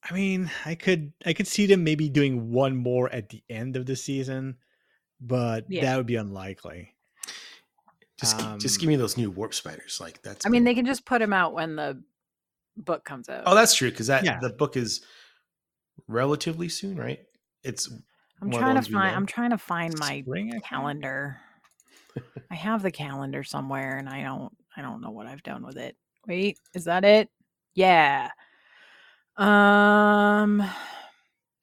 [0.08, 3.76] I mean, I could I could see them maybe doing one more at the end
[3.76, 4.56] of the season,
[5.22, 5.80] but Yeah.
[5.86, 6.92] that would be unlikely.
[8.20, 10.00] Just, gi- just Um, give me those new warp spiders.
[10.02, 10.44] Like that's.
[10.44, 12.02] I mean, been- they can just put them out when the
[12.76, 13.44] book comes out.
[13.46, 14.38] Oh, that's true because that Yeah.
[14.38, 15.00] the book is
[16.08, 17.20] relatively soon, right?
[17.62, 17.88] It's
[18.40, 19.10] I'm one of the trying to find.
[19.12, 19.16] know.
[19.16, 21.38] I'm trying to find my Spring, calendar.
[22.50, 24.52] I have the calendar somewhere, and I don't.
[24.76, 25.96] I don't know what I've done with it.
[26.26, 27.30] Wait, is that it?
[27.74, 28.30] Yeah.
[29.36, 30.68] Um,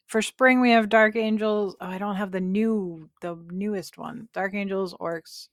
[0.08, 1.76] for spring we have Dark Angels.
[1.82, 4.30] Oh, I don't have the new, the newest one.
[4.34, 5.48] Dark Angels, Orcs.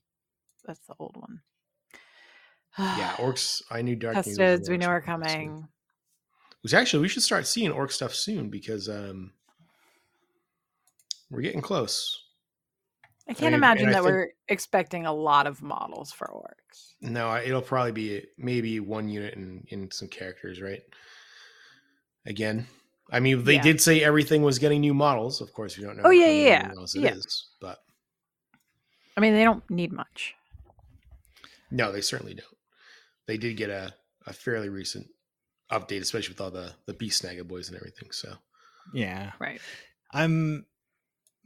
[0.65, 1.41] That's the old one.
[2.77, 3.61] yeah, orcs.
[3.71, 5.67] I knew Dark Angels Custodes, we know were are coming.
[6.61, 9.31] Which actually, we should start seeing orc stuff soon because um,
[11.29, 12.23] we're getting close.
[13.27, 16.93] I can't imagine and that think- we're expecting a lot of models for orcs.
[17.01, 20.81] No, it'll probably be maybe one unit in in some characters, right?
[22.25, 22.67] Again,
[23.11, 23.61] I mean, they Yeah.
[23.63, 25.41] did say everything was getting new models.
[25.41, 26.03] Of course, we don't know.
[26.05, 27.13] Oh, yeah, yeah, new models it yeah.
[27.13, 27.79] is, but
[29.17, 30.35] I mean, they don't need much.
[31.71, 32.57] no, they certainly don't.
[33.27, 33.95] They did get a
[34.27, 35.07] a fairly recent
[35.71, 38.11] update, especially with all the the beast snagga boys and everything.
[38.11, 38.33] So
[38.93, 39.31] Yeah.
[39.39, 39.61] Right.
[40.11, 40.65] I'm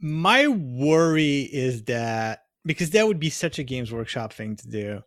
[0.00, 5.02] my worry is that because that would be such a games workshop thing to do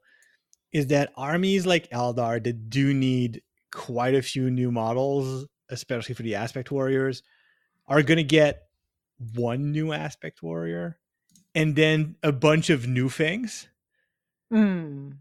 [0.72, 3.42] is that armies like Eldar that do need
[3.72, 7.22] quite a few new models especially for the aspect warriors
[7.88, 8.64] are going to get
[9.36, 10.98] one new aspect warrior
[11.54, 13.68] and then a bunch of new things
[14.52, 15.18] Mm.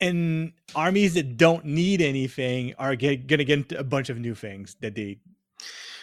[0.00, 4.76] And armies that don't need anything are going to get a bunch of new things
[4.80, 5.18] that they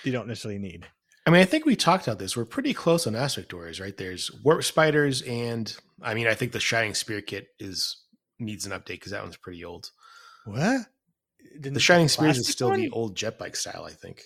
[0.04, 0.88] they don't necessarily need
[1.28, 2.38] I mean, I think we talked about this.
[2.38, 3.98] We're pretty close on aspect doors, right?
[3.98, 7.98] There's warp spiders, and I mean, I think the shining spear kit is
[8.38, 9.90] needs an update because that one's pretty old.
[10.44, 10.86] what
[11.60, 14.22] The shining spears is still the old jet bike style, I think.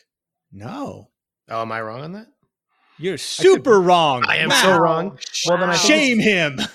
[0.52, 1.10] No,
[1.48, 2.28] Oh, am I wrong on that?
[3.00, 4.24] You're super wrong.
[4.28, 4.64] I am Matt.
[4.64, 5.18] so wrong.
[5.48, 6.60] Well, then I think Shame him.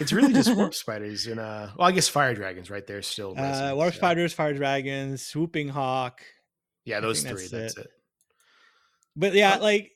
[0.00, 2.86] It's really just warp spiders and uh, well, I guess fire dragons, right?
[2.86, 6.20] They're still Uh, resident, Warp so- Spiders, Fire Dragons, Swooping Hawk.
[6.84, 7.30] Yeah, those three.
[7.32, 7.84] that's That's it.
[7.86, 7.90] it.
[9.16, 9.62] But yeah, Huh?
[9.62, 9.90] like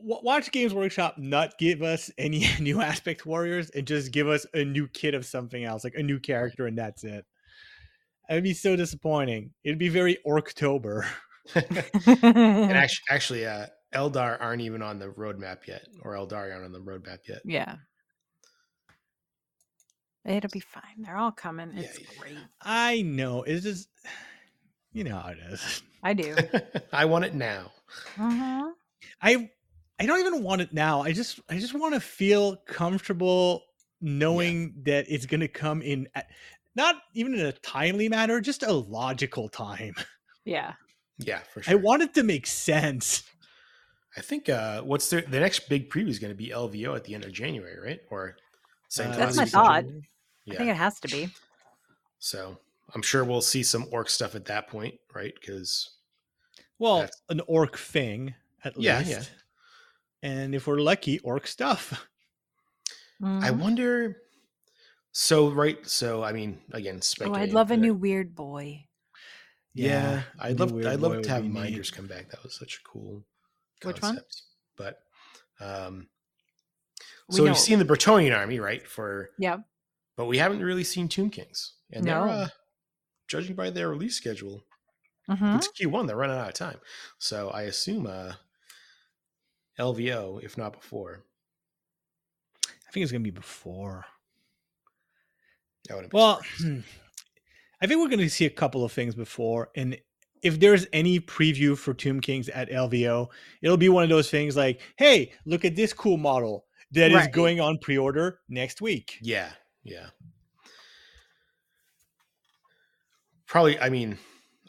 [0.00, 4.46] w- watch Games Workshop not give us any new aspect warriors and just give us
[4.54, 7.26] a new kit of something else, like a new character, and that's it.
[8.30, 9.50] It'd be so disappointing.
[9.64, 11.04] It'd be very Orktober.
[11.54, 16.72] and actually, actually, uh, Eldar aren't even on the roadmap yet, or Eldar aren't on
[16.72, 17.40] the roadmap yet.
[17.44, 17.76] yeah.
[20.24, 21.02] It'll be fine.
[21.02, 21.72] They're all coming.
[21.76, 22.18] It's yeah, yeah.
[22.20, 22.38] great.
[22.62, 23.42] I know.
[23.42, 23.88] It's just
[24.92, 25.82] you know how it is.
[26.02, 26.34] I do.
[26.92, 27.72] I want it now.
[28.16, 28.70] Mhm.
[29.20, 29.50] I
[30.00, 31.02] I don't even want it now.
[31.02, 33.64] I just I just want to feel comfortable
[34.00, 36.26] knowing that it's going to come in at,
[36.74, 39.94] not even in a timely manner, just a logical time.
[40.46, 40.72] Yeah.
[41.18, 41.72] Yeah, for sure.
[41.72, 43.22] I want it to make sense.
[44.16, 47.04] I think uh, what's the the next big preview is going to be LVO at
[47.04, 48.00] the end of January, right?
[48.10, 48.36] Or
[48.88, 49.84] same Uh, time That's my thought.
[50.44, 50.54] Yeah.
[50.54, 51.34] I think it has to be.
[52.18, 52.58] so
[52.94, 55.34] I'm sure we'll see some orc stuff at that point, right?
[55.34, 55.96] Because
[56.78, 58.34] Well, an orc thing
[58.64, 59.10] at Yeah, least.
[59.10, 59.24] yeah.
[60.22, 62.06] And if we're lucky, orc stuff.
[63.40, 63.58] I Mhm.
[63.60, 64.22] wonder.
[65.12, 67.34] So right, so I mean, again, Oh.
[67.34, 68.88] I'd love a new weird boy.
[69.74, 71.54] Yeah, I'd love I'd love to have be neat.
[71.54, 72.30] minders come back.
[72.30, 73.24] That was such a cool
[73.86, 74.20] Which one?
[74.76, 74.98] But
[75.60, 76.08] um
[77.28, 78.86] We so know- we've seen the Bretonnian army, right?
[78.86, 79.58] For Yeah.
[80.16, 81.74] but we haven't really seen Tomb Kings.
[81.92, 82.26] And No.
[82.26, 82.48] they're uh,
[83.28, 84.64] judging by their release schedule,
[85.28, 85.56] Mhm.
[85.56, 86.80] it's Q1, they're running out of time.
[87.18, 88.34] So I assume uh
[89.78, 91.24] LVO, if not before.
[92.66, 94.04] I think it's going to be before.
[95.90, 96.62] I wouldn't be Well, surprised.
[96.62, 96.80] hmm,
[97.80, 99.70] I think we're going to see a couple of things before.
[99.74, 99.98] And
[100.44, 103.26] if there's any preview for Tomb Kings at LVO,
[103.62, 107.16] it'll be one of those things like, hey, look at this cool model that is
[107.16, 107.32] Right.
[107.32, 109.18] going on pre order next week.
[109.20, 109.50] Yeah,
[109.82, 110.06] yeah.
[113.46, 114.18] Probably, I mean,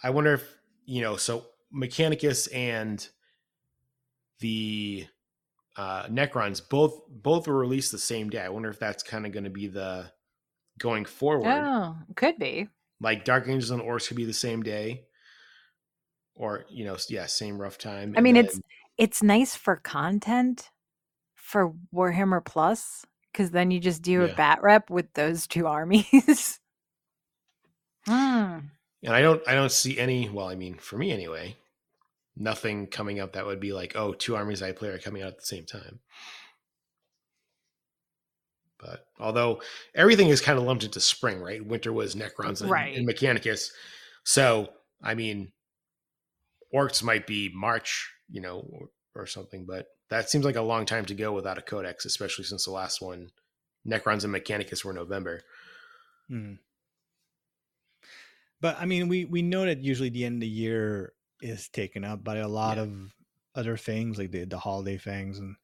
[0.03, 3.07] I wonder if, you know, so Mechanicus and
[4.39, 5.07] the
[5.77, 8.41] uh Necrons both both were released the same day.
[8.41, 10.11] I wonder if that's kind of going to be the
[10.79, 11.47] going forward.
[11.47, 12.67] Oh, could be.
[13.01, 15.05] Like Dark Angels and Orcs could be the same day.
[16.35, 18.13] Or, you know, yeah, same rough time.
[18.17, 18.63] I mean, it's then-
[18.97, 20.69] it's nice for content
[21.35, 26.59] for Warhammer Plus because then you just do a bat rep with those two armies.
[28.05, 28.59] Hmm.
[29.03, 31.55] And I don't I don't see any well, I mean, for me anyway,
[32.35, 35.29] nothing coming up that would be like, oh, two armies I play are coming out
[35.29, 35.99] at the same time.
[38.79, 39.61] But although
[39.93, 41.65] everything is kind of lumped into spring, right?
[41.65, 42.95] Winter was Necrons and, Right.
[42.95, 43.71] and Mechanicus.
[44.23, 44.69] So
[45.03, 45.51] I mean
[46.75, 50.85] orcs might be March, you know, or, or something, but that seems like a long
[50.85, 53.29] time to go without a codex, especially since the last one,
[53.87, 55.41] Necrons and Mechanicus were November.
[56.27, 56.53] Hmm.
[58.61, 62.03] But I mean, we we know that usually the end of the year is taken
[62.03, 62.83] up by a lot Yeah.
[62.83, 63.13] of
[63.53, 65.55] other things, like the the holiday things, and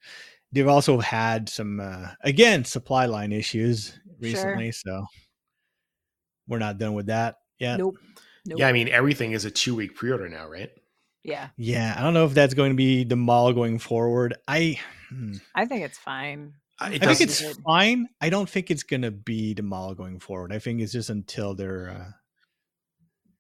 [0.52, 4.72] they've also had some uh, again supply line issues recently.
[4.72, 5.06] So
[6.48, 7.80] we're not done with that yet.
[7.80, 7.98] Nope.
[8.46, 8.60] Nope.
[8.60, 10.72] Yeah, I mean everything is a two week pre order now, right?
[11.24, 11.50] Yeah.
[11.58, 14.36] Yeah, I don't know if that's going to be the mall going forward.
[14.48, 15.36] I hmm.
[15.56, 16.54] I think it's fine.
[16.80, 17.58] I- it I think it's good.
[17.64, 18.08] fine.
[18.20, 20.52] I don't think it's going to be the mall going forward.
[20.52, 22.12] I think it's just until they're uh,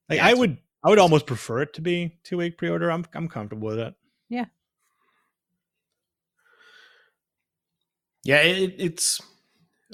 [0.09, 2.91] like Yeah, I would I would almost prefer it to be two week pre order.
[2.91, 3.95] I'm I'm comfortable with it.
[8.23, 9.19] Yeah, it, it's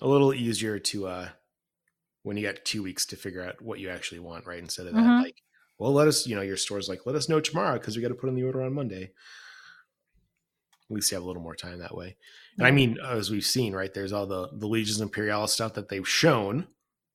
[0.02, 1.30] a little easier to uh
[2.24, 4.60] when you got two weeks to figure out what you actually want, right?
[4.60, 5.24] Instead of that, Mhm.
[5.24, 5.38] like,
[5.78, 8.08] well, let us, you know, your store's like, let us know tomorrow because we got
[8.10, 9.12] to put in the order on Monday.
[10.90, 12.16] At least you have a little more time that way.
[12.58, 15.90] And I mean, as we've seen, right, there's all the the Legions Imperialis stuff that
[15.90, 16.66] they've shown,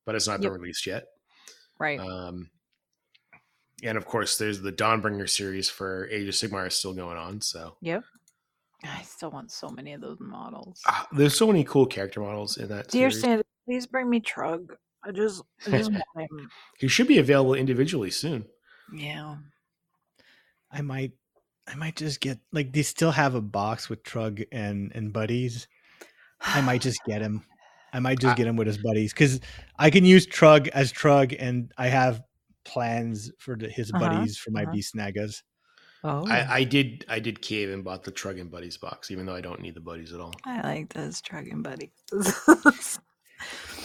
[0.04, 0.60] but it's not been Yep.
[0.60, 1.06] released yet.
[1.78, 1.98] Right.
[1.98, 2.50] Um,
[3.82, 7.40] and of course, there's the Dawnbringer series for Age of Sigmar is still going on.
[7.40, 8.04] So yep.
[8.84, 10.80] I still want so many of those models.
[10.86, 13.22] ah, there's so many cool character models in that Dear series.
[13.22, 14.68] Santa, please bring me Trugg.
[15.04, 16.50] I just, I just want him.
[16.78, 18.44] He should be available individually soon.
[18.94, 19.36] Yeah.
[20.70, 21.12] I might
[21.68, 25.68] I might just get like they still have a box with Trugg and and buddies.
[26.40, 27.44] I might just get him.
[27.92, 29.40] I might just get him with his buddies because
[29.78, 32.22] I can use Trugg as Trugg, and I have
[32.64, 34.72] plans for the, his Uh-huh, buddies for my uh-huh.
[34.72, 35.42] beast snaggas.
[36.02, 36.26] Oh.
[36.26, 39.36] I, I did I did cave and bought the Trugg and Buddies box, even though
[39.36, 40.32] I don't need the buddies at all.
[40.44, 41.90] I like those Trugg and buddies.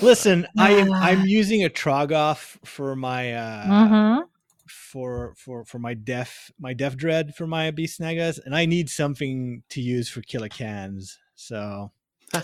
[0.01, 1.03] Listen, I am Ah.
[1.03, 4.21] I'm using a Troggoth for my uh mm-hmm.
[4.67, 8.89] for for for my def my Deff Dread for my beast snaggas, and I need
[8.89, 11.17] something to use for Killa Kans.
[11.35, 11.91] So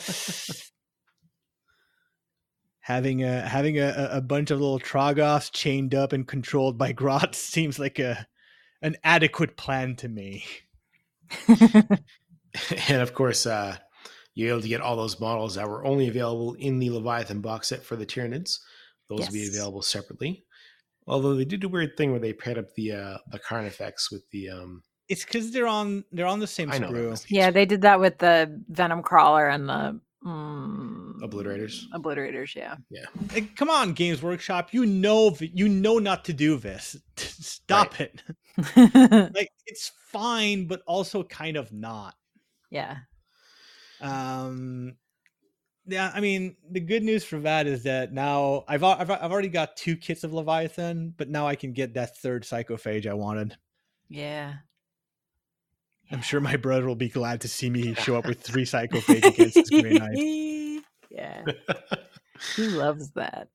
[2.82, 7.38] having a having a, a- bunch of little troggoths chained up and controlled by grots
[7.38, 8.28] seems like a
[8.82, 10.44] an adequate plan to me.
[11.48, 13.78] and of course, uh,
[14.36, 17.68] you're able to get all those models that were only available in the Leviathan box
[17.68, 18.60] set for the Tyranids.
[19.10, 20.44] Those will be available separately.
[21.06, 24.24] Although they did a weird thing where they paired up the uh, the Carnifex with
[24.32, 27.10] the um, It's because they're on they're on the same I know that sprue.
[27.10, 31.84] was- yeah, they did that with the Venom Crawler and the mm, Obliterators?
[31.94, 32.76] Obliterators, yeah.
[33.34, 36.96] Like, come on, Games Workshop, you know th- you know not to do this.
[37.18, 38.24] Stop it.
[39.36, 42.16] Like it's fine, but also kind of not.
[42.72, 42.98] yeah.
[44.04, 44.98] Um,
[45.86, 49.50] yeah, I mean, the good news for that is that now I've I've, I've already
[49.50, 53.56] got two kits of Leviathan, but now I can get that third psychophage I wanted.
[54.10, 54.54] Yeah.
[56.12, 59.36] I'm sure my brother will be glad to see me show up with three psychophage
[59.36, 59.58] kits.
[59.58, 60.84] It's gonna be nice.
[61.10, 61.44] yeah.
[62.56, 63.48] He loves that.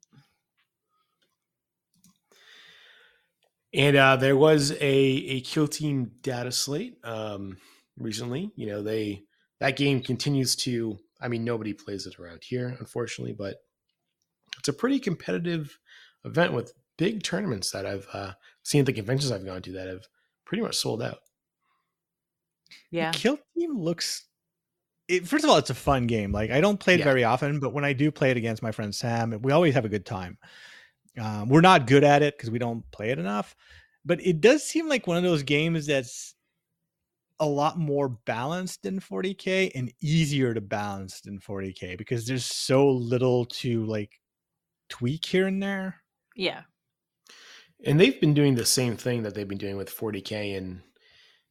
[3.75, 7.59] And uh, there was a a kill team data slate um,
[7.99, 8.51] recently.
[8.57, 9.25] You know, they
[9.61, 10.99] that game continues to.
[11.21, 13.57] I mean, nobody plays it around here, unfortunately, but
[14.59, 15.77] it's a pretty competitive
[16.25, 18.33] event with big tournaments that I've uh,
[18.63, 20.07] seen at the conventions I've gone to that have
[20.45, 21.19] pretty much sold out.
[22.91, 23.13] Yeah.
[23.13, 24.25] Kill Team looks.
[25.09, 26.33] It, first of all, it's a fun game.
[26.33, 27.05] Like I don't play it Yeah.
[27.05, 29.85] very often, but when I do play it against my friend Sam, we always have
[29.85, 30.39] a good time.
[31.19, 33.57] Um, we're not good at it because we don't play it enough,
[34.05, 36.35] but it does seem like one of those games that's
[37.41, 42.89] a lot more balanced than 40k and easier to balance than 40k because there's so
[42.89, 44.21] little to like
[44.89, 45.97] tweak here and there.
[46.35, 46.63] Yeah.
[47.85, 50.83] And they've been doing the same thing that they've been doing with 40k and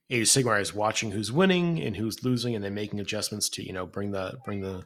[0.09, 3.65] Age of Sigmar is watching who's winning and who's losing, and then making adjustments to
[3.65, 4.83] you know bring the bring the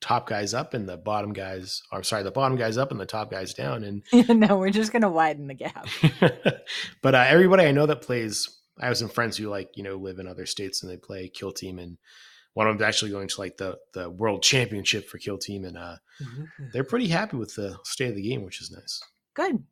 [0.00, 3.04] top guys up and the bottom guys, or sorry, the bottom guys up and the
[3.04, 3.84] top guys down.
[3.84, 4.02] And
[4.40, 5.86] no, we're just gonna widen the gap.
[7.02, 9.96] but uh, everybody I know that plays, I have some friends who like you know
[9.96, 11.98] live in other states and they play Kill Team, and
[12.54, 15.76] one of them's actually going to like the the World Championship for Kill Team, and
[15.76, 15.96] uh,
[16.72, 19.00] they're pretty happy with the state of the game, which is nice.
[19.34, 19.62] Good.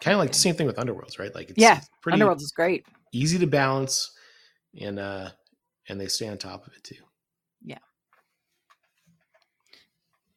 [0.00, 1.34] Kind of like the same thing with Underworlds, right?
[1.34, 2.86] Like it's Yeah, pretty Underworlds is great.
[3.12, 4.12] easy to balance,
[4.80, 5.30] and uh,
[5.88, 6.96] and they stay on top of it too.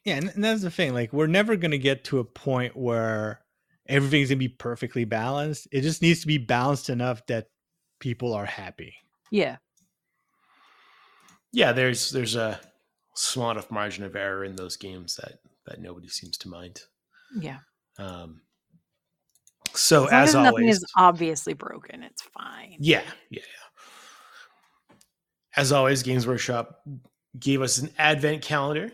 [0.04, 0.94] Yeah, and, and that's the thing.
[0.94, 3.42] Like, we're never going to get to a point where
[3.88, 5.68] everything's going to be perfectly balanced.
[5.72, 7.48] It just needs to be balanced enough that
[8.00, 8.96] people are happy.
[9.32, 9.58] Yeah.
[11.54, 12.60] Yeah, there's there's a
[13.16, 16.82] small enough margin of error in those games that that nobody seems to mind.
[17.38, 17.60] Yeah.
[18.00, 18.42] Um,
[19.74, 22.78] so as long as, as nothing always, is obviously broken, it's fine.
[22.80, 24.96] yeah, yeah, yeah.
[25.56, 26.82] As always, Games Workshop
[27.38, 28.92] gave us an advent calendar.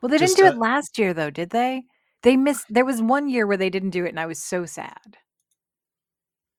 [0.00, 1.82] Well, they Just, didn't do uh, it last year though, did they?
[2.22, 2.66] They missed.
[2.68, 5.16] There was one year where they didn't do it, and I was so sad.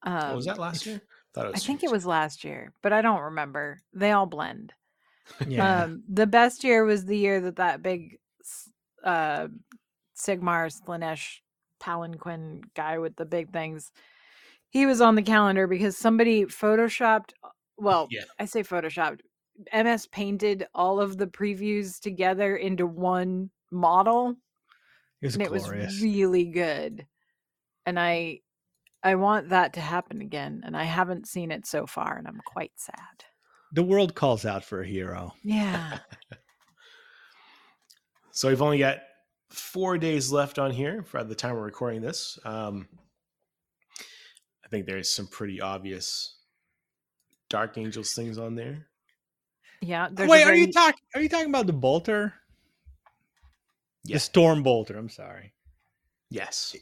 [0.03, 1.01] Um, What was that last year?
[1.37, 3.79] It I think it was last year, but I don't remember.
[3.93, 4.73] They all blend.
[5.47, 5.83] Yeah.
[5.83, 8.17] Um, the best year was the year that that big
[9.03, 9.47] uh,
[10.17, 11.37] Sigmar Slaanesh
[11.79, 13.91] Palanquin guy with the big things.
[14.71, 17.33] He was on the calendar because somebody photoshopped.
[17.43, 18.23] uh, Well, Yeah.
[18.39, 19.19] I say photoshopped.
[19.71, 24.35] MS painted all of the previews together into one model,
[25.21, 25.93] it was and it glorious.
[25.93, 27.05] was really good.
[27.85, 28.39] And I,
[29.03, 32.41] I want that to happen again, and I haven't seen it so far, and I'm
[32.45, 33.25] quite sad.
[33.73, 35.33] The world calls out for a hero.
[35.43, 35.99] Yeah.
[38.39, 38.99] So we've only got
[39.49, 42.39] four days left on here for the time we're recording this.
[42.45, 42.87] Um,
[44.63, 46.37] I think there's some pretty obvious
[47.49, 48.87] Dark Angels things on there.
[49.81, 50.07] Yeah.
[50.17, 51.01] A Wait, are you talking?
[51.15, 52.33] Are you talking about the bolter?
[54.03, 54.15] Yeah.
[54.15, 54.97] The storm bolter.
[54.97, 55.53] I'm sorry.
[56.29, 56.75] Yes.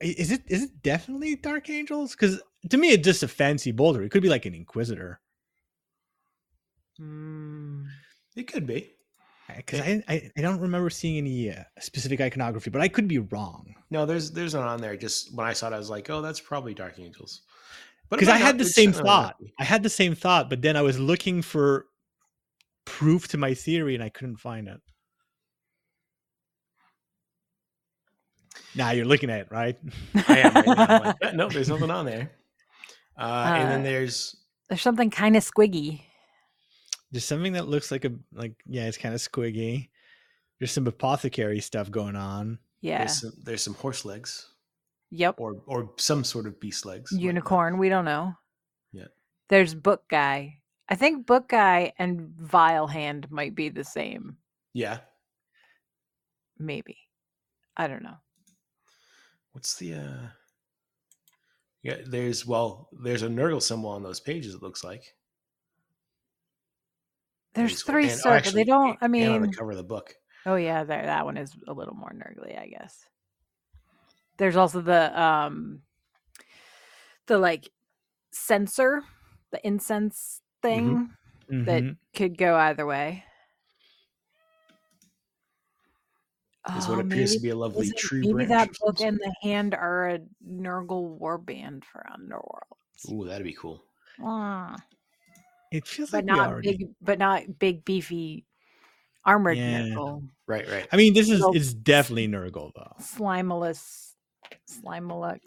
[0.00, 2.12] Is it is it definitely Dark Angels?
[2.12, 4.02] Because to me, it's just a fancy bolter.
[4.02, 5.20] It could be like an Inquisitor.
[7.00, 7.86] Mm,
[8.36, 8.90] It could be.
[9.54, 13.18] Because I, I I don't remember seeing any uh, specific iconography, but I could be
[13.18, 13.74] wrong.
[13.90, 14.96] No, there's there's none on there.
[14.96, 17.42] Just when I saw it, I was like, oh, that's probably Dark Angels.
[18.08, 19.50] But Because I had not- the same certainly might not thought.
[19.58, 21.86] I had the same thought, but then I was looking for
[22.86, 24.80] proof to my theory, and I couldn't find it.
[28.74, 29.76] Now you're looking at it, right?
[30.28, 32.30] I am right like, "Eh, no, there's nothing on there.
[33.18, 34.36] Uh, and then Uh, there's
[34.68, 36.02] there's something kind of squiggy.
[37.10, 39.90] There's something that looks like a like yeah, it's kind of squiggy.
[40.58, 42.58] There's some apothecary stuff going on.
[42.80, 42.98] Yeah.
[42.98, 44.48] there's some, there's some horse legs
[45.10, 45.36] Yep.
[45.38, 47.12] or or some sort of beast legs.
[47.12, 47.20] like.
[47.20, 47.76] Unicorn.
[47.78, 48.32] We don't know.
[48.92, 49.08] Yeah.
[49.50, 50.58] There's Book Guy.
[50.88, 54.36] I think Book Guy and Vile Hand might be the same.
[54.72, 54.98] Yeah.
[56.58, 56.96] Maybe.
[57.76, 58.16] I don't know.
[59.52, 60.28] What's the uh
[61.82, 65.14] Yeah, there's well, there's a Nurgle symbol on those pages, it looks like.
[67.54, 68.32] There's three oh, circles.
[68.32, 68.98] actually, they don't.
[69.00, 70.14] I and on mean, the cover of the book.
[70.46, 71.04] oh yeah, there.
[71.04, 73.04] That one is a little more nurgly, I guess.
[74.38, 75.82] There's also the um,
[77.26, 77.68] the like
[78.32, 79.02] sensor,
[79.50, 81.14] the incense thing
[81.66, 81.96] that Mhm.
[82.14, 83.24] could go either way.
[86.76, 88.48] Is what Oh, appears to be a lovely is it- tree maybe branch.
[88.50, 92.62] that book and the hand are a Nurgle warband for Underworld.
[93.10, 93.82] Ooh, that'd be cool.
[94.22, 94.76] Ah,
[95.72, 96.76] It feels but like not already.
[96.76, 98.44] big, but not big beefy
[99.24, 99.80] armored Yeah.
[99.86, 100.28] Nurgle.
[100.46, 100.86] Right, right.
[100.92, 102.94] I mean, this is Little it's definitely Nurgle though.
[103.00, 104.12] Slimalus,
[104.70, 105.40] Slimalux.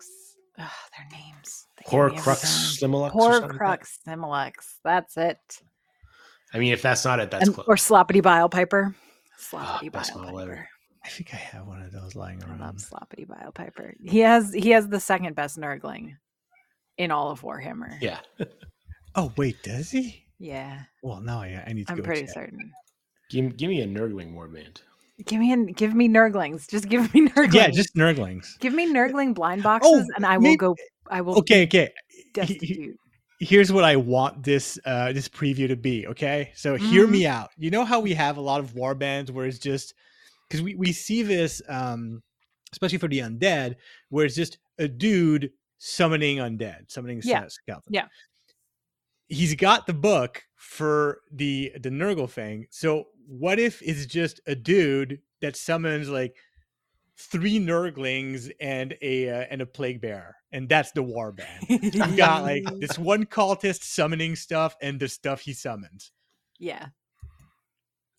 [0.57, 1.67] Ugh, their names.
[1.77, 2.91] They get me every Horcrux time.
[2.91, 3.79] Slimulux or something like that?
[3.79, 4.53] Horcrux Similux.
[4.83, 5.61] That's it.
[6.53, 7.67] I mean, if that's not it, that's And- close.
[7.67, 8.95] or Sloppity Bile Piper.
[9.39, 10.69] Sloppity best Bile model ever.
[11.05, 11.13] Piper.
[11.13, 12.61] I think I have one of those lying around.
[12.61, 12.77] I love around.
[12.79, 13.93] Sloppity Bile Piper.
[14.03, 16.15] He has he has the second best Nurgling
[16.97, 17.97] in all of Warhammer.
[18.01, 18.19] Yeah.
[19.17, 20.25] Oh wait, does he?
[20.39, 22.03] Yeah, Well, no, I, I need to I'm go.
[22.03, 22.31] pretty check.
[22.33, 22.73] certain.
[23.29, 24.81] Give, give me a Nurgling warband.
[25.25, 26.67] Give me an, give me Nurglings.
[26.67, 27.53] Just give me Nurglings.
[27.53, 28.59] Yeah, just Nurglings.
[28.59, 30.75] give me Nurgling blind boxes, and I will maybe- go.
[31.09, 31.91] I will Okay, okay.
[32.09, 32.97] He- he- destitute.
[33.39, 36.05] here's what I want this uh this preview to be.
[36.07, 37.11] Okay, so hear Mhm.
[37.11, 37.51] me out.
[37.57, 39.93] You know how we have a lot of war bands where it's just
[40.49, 42.21] because we we see this um
[42.71, 43.75] especially for the undead
[44.09, 47.47] where it's just a dude summoning undead, summoning Yeah, yeah.
[47.47, 47.93] skeleton.
[47.93, 48.07] yeah.
[49.27, 52.67] He's got the book for the the Nurgle thing.
[52.69, 56.35] So what if it's just a dude that summons like
[57.17, 61.65] three Nurglings and a uh, and a plague bearer, and that's the war band.
[61.69, 66.11] You got like this one cultist summoning stuff and the stuff he summons.
[66.59, 66.87] yeah.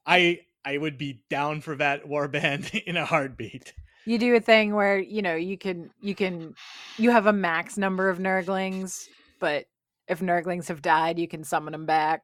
[0.07, 3.73] I I would be down for that warband in a heartbeat.
[4.05, 6.55] You do a thing where you know you can you can
[6.99, 9.07] you have a max number of Nurglings,
[9.41, 9.67] but
[10.09, 12.23] if Nurglings have died, you can summon them back.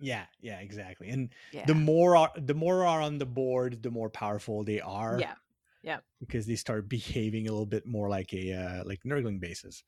[0.00, 1.08] Yeah, yeah, exactly.
[1.08, 1.66] And Yeah.
[1.66, 5.18] the more are the more are on the board, the more powerful they are.
[5.18, 5.34] Yeah.
[5.82, 5.98] Yeah.
[6.20, 9.82] Because they start behaving a little bit more like a uh, like Nurgling bases.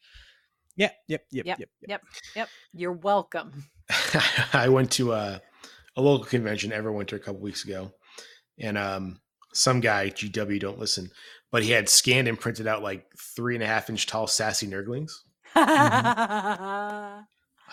[0.76, 2.02] Yeah, yep, yep, Yep, yep, yep.
[2.36, 2.48] Yep.
[2.72, 3.64] You're welcome.
[4.52, 5.42] I went to a,
[5.96, 7.92] a local convention Everwinter a couple weeks ago,
[8.58, 9.20] and um,
[9.52, 11.10] some guy GW don't listen,
[11.50, 14.66] but he had scanned and printed out like three and a half inch tall sassy
[14.66, 15.12] Nurglings.
[15.56, 17.24] I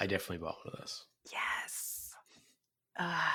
[0.01, 1.05] definitely bought one of those.
[1.32, 2.13] yes.
[2.99, 3.32] I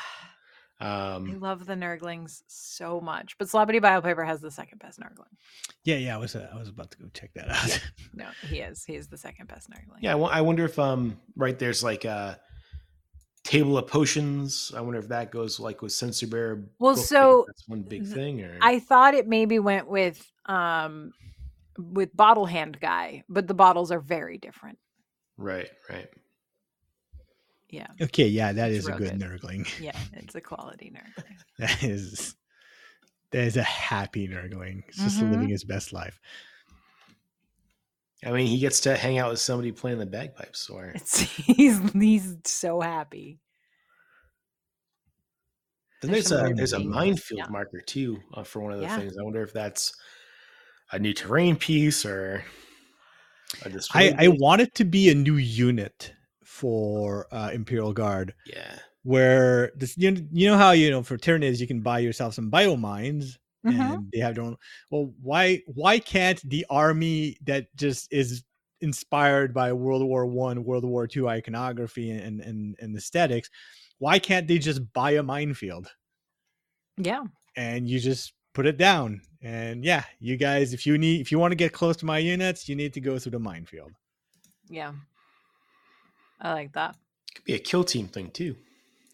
[0.81, 5.29] Um, love the Nurglings so much, but Sloppity Bilepiper has the second best Nurgling.
[5.85, 6.15] Yeah, yeah.
[6.17, 7.81] I was uh, I was about to go check that out.
[8.15, 8.85] No, he is.
[8.85, 10.01] He is the second best Nurgling.
[10.01, 12.41] yeah, I I wonder if um, right there's like a
[13.45, 14.73] table of potions.
[14.77, 16.65] I wonder if that goes like with Censor Bear.
[16.79, 19.59] Well, book, like, if so that's one big th- thing, or I thought it maybe
[19.59, 21.13] went with um
[21.79, 24.79] with bottle hand guy, but the bottles are very different.
[25.37, 26.09] right, right.
[27.71, 27.87] Yeah.
[28.03, 29.21] okay, yeah, that It's is a good good.
[29.21, 29.67] Nurgling.
[29.81, 31.37] Yeah, it's a quality Nurgling.
[31.59, 32.37] That is
[33.31, 34.83] that is a happy Nurgling.
[34.89, 35.31] It's just Mhm.
[35.31, 36.21] living his best life.
[38.25, 41.79] I mean, he gets to hang out with somebody playing the bagpipes, or It's he's
[41.93, 43.41] he's so happy.
[46.01, 47.47] Then There's there's, a there's a minefield Yeah.
[47.51, 48.99] marker too uh, for one of the Yeah.
[48.99, 49.17] things.
[49.19, 49.93] I wonder if that's
[50.91, 52.45] a new terrain piece or
[53.63, 56.13] a I, display I want it to be a new unit
[56.45, 58.79] for uh, Imperial Guard, Yeah.
[59.03, 62.35] where this you know, you know how you know for Tyranids you can buy yourself
[62.35, 63.95] some biomines Mhm.
[63.95, 64.57] and they have their own.
[64.91, 68.43] Well, why why can't the army that just is
[68.81, 73.49] inspired by World War One, World War Two iconography and, and and aesthetics,
[73.99, 75.87] why can't they just buy a minefield
[76.97, 77.25] Yeah.
[77.57, 79.23] and you just put it down?
[79.41, 82.19] And yeah, you guys, if you need if you want to get close to my
[82.19, 83.93] units, you need to go through the minefield.
[84.69, 84.93] Yeah.
[86.41, 86.97] I like that.
[87.35, 88.57] Could be a kill team thing too.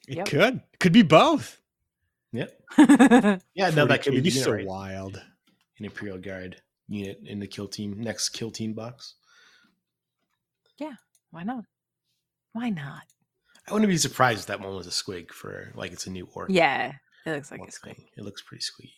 [0.08, 0.26] It Yep.
[0.26, 1.60] could could be both.
[2.32, 2.60] Yep.
[2.78, 3.38] yeah.
[3.54, 4.66] Yeah, no, that could be 40K, the so right?
[4.66, 5.16] wild.
[5.78, 9.14] An Imperial Guard unit in the kill team next kill team box.
[10.78, 10.94] Yeah,
[11.30, 11.64] why not?
[12.52, 13.02] Why not?
[13.68, 16.28] I wouldn't be surprised if that one was a squig for like it's a new
[16.34, 16.48] orc.
[16.50, 16.92] Yeah.
[17.26, 17.92] It looks like orc it's cool.
[17.92, 18.04] thing.
[18.16, 18.94] It looks pretty squeaky.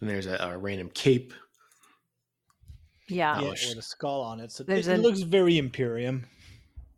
[0.00, 1.32] And there's a, a random cape.
[3.08, 3.40] Yeah.
[3.40, 4.50] Yeah, with a skull on it.
[4.50, 6.24] So There's it, it looks very Imperium.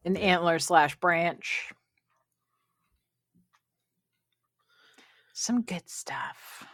[0.06, 1.72] An antler slash branch.
[5.34, 6.64] Some good stuff.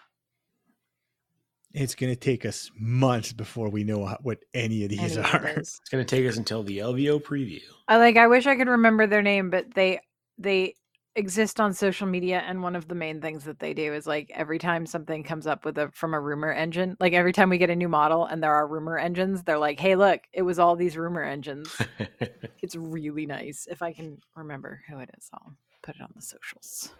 [1.72, 5.54] It's gonna take us months before we know what any of these Any are.
[5.56, 5.80] those.
[5.80, 7.62] It's going to take us until the LVO preview.
[7.88, 10.00] I like I wish I could remember their name, but they
[10.36, 10.74] they
[11.16, 14.30] exist on social media and one of the main things that they do is like
[14.34, 17.56] every time something comes up with a from a rumor engine, like every time we
[17.58, 20.58] get a new model and there are rumor engines, they're like, "Hey, look, it was
[20.58, 21.74] all these rumor engines."
[22.62, 23.66] it's really nice.
[23.70, 26.92] If I can remember who it is, I'll put it on the socials.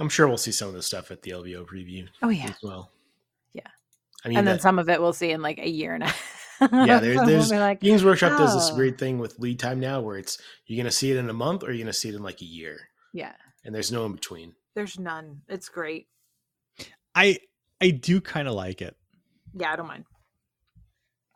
[0.00, 2.46] I'm sure we'll see some of this stuff at the LVO preview Oh yeah.
[2.46, 2.90] as well.
[3.52, 3.62] Yeah.
[4.24, 6.02] I mean, and then that- some of it we'll see in like a year and
[6.04, 6.68] a half.
[6.72, 10.00] yeah, there's, We'll like, Games Workshop does this "Oh." weird thing with lead time now
[10.00, 12.08] where it's you're going to see it in a month or you're going to see
[12.08, 12.78] it in like a year.
[13.12, 13.32] yeah,
[13.64, 14.54] And there's no in between.
[14.74, 15.42] there's none.
[15.48, 16.08] It's great.
[17.14, 17.38] I
[17.80, 18.96] I do kind of like it.
[19.52, 20.04] Yeah, I don't mind.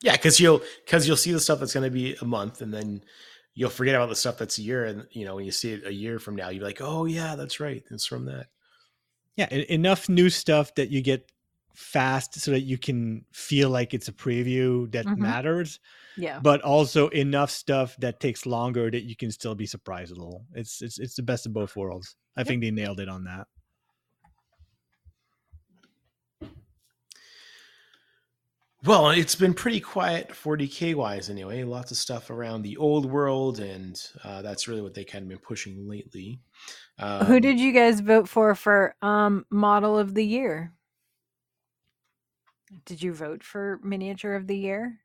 [0.03, 2.73] Yeah, because you'll because you'll see the stuff that's going to be a month, and
[2.73, 3.03] then
[3.59, 4.85] you'll forget about the stuff that's a year.
[4.85, 7.37] And you know, when you see it a year from now, you're like, oh yeah,
[7.37, 8.49] that's right, it's from that.
[9.37, 11.31] Yeah, enough new stuff that you get
[11.75, 15.17] fast so that you can feel like it's a preview that Mhm.
[15.17, 15.79] matters,
[16.17, 16.43] Yeah.
[16.43, 20.47] but also enough stuff that takes longer that you can still be surprised a little.
[20.55, 22.17] It's it's it's the best of both worlds.
[22.37, 22.45] I Yep.
[22.45, 23.49] think they nailed it on that.
[28.85, 31.65] Well, it's been pretty quiet 40k wise anyway.
[31.65, 35.29] Lots of stuff around the old world, and uh, that's really what they kind of
[35.29, 36.41] been pushing lately.
[36.99, 40.73] Um, Who did you guys vote for for um model of the year?
[42.85, 45.01] Did you vote for miniature of the year?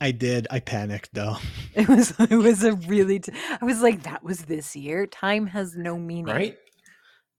[0.00, 0.46] I did.
[0.50, 1.36] I panicked though.
[1.74, 5.06] It was it was a really t- I was like that was this year.
[5.06, 6.26] Time has no meaning.
[6.34, 6.56] right?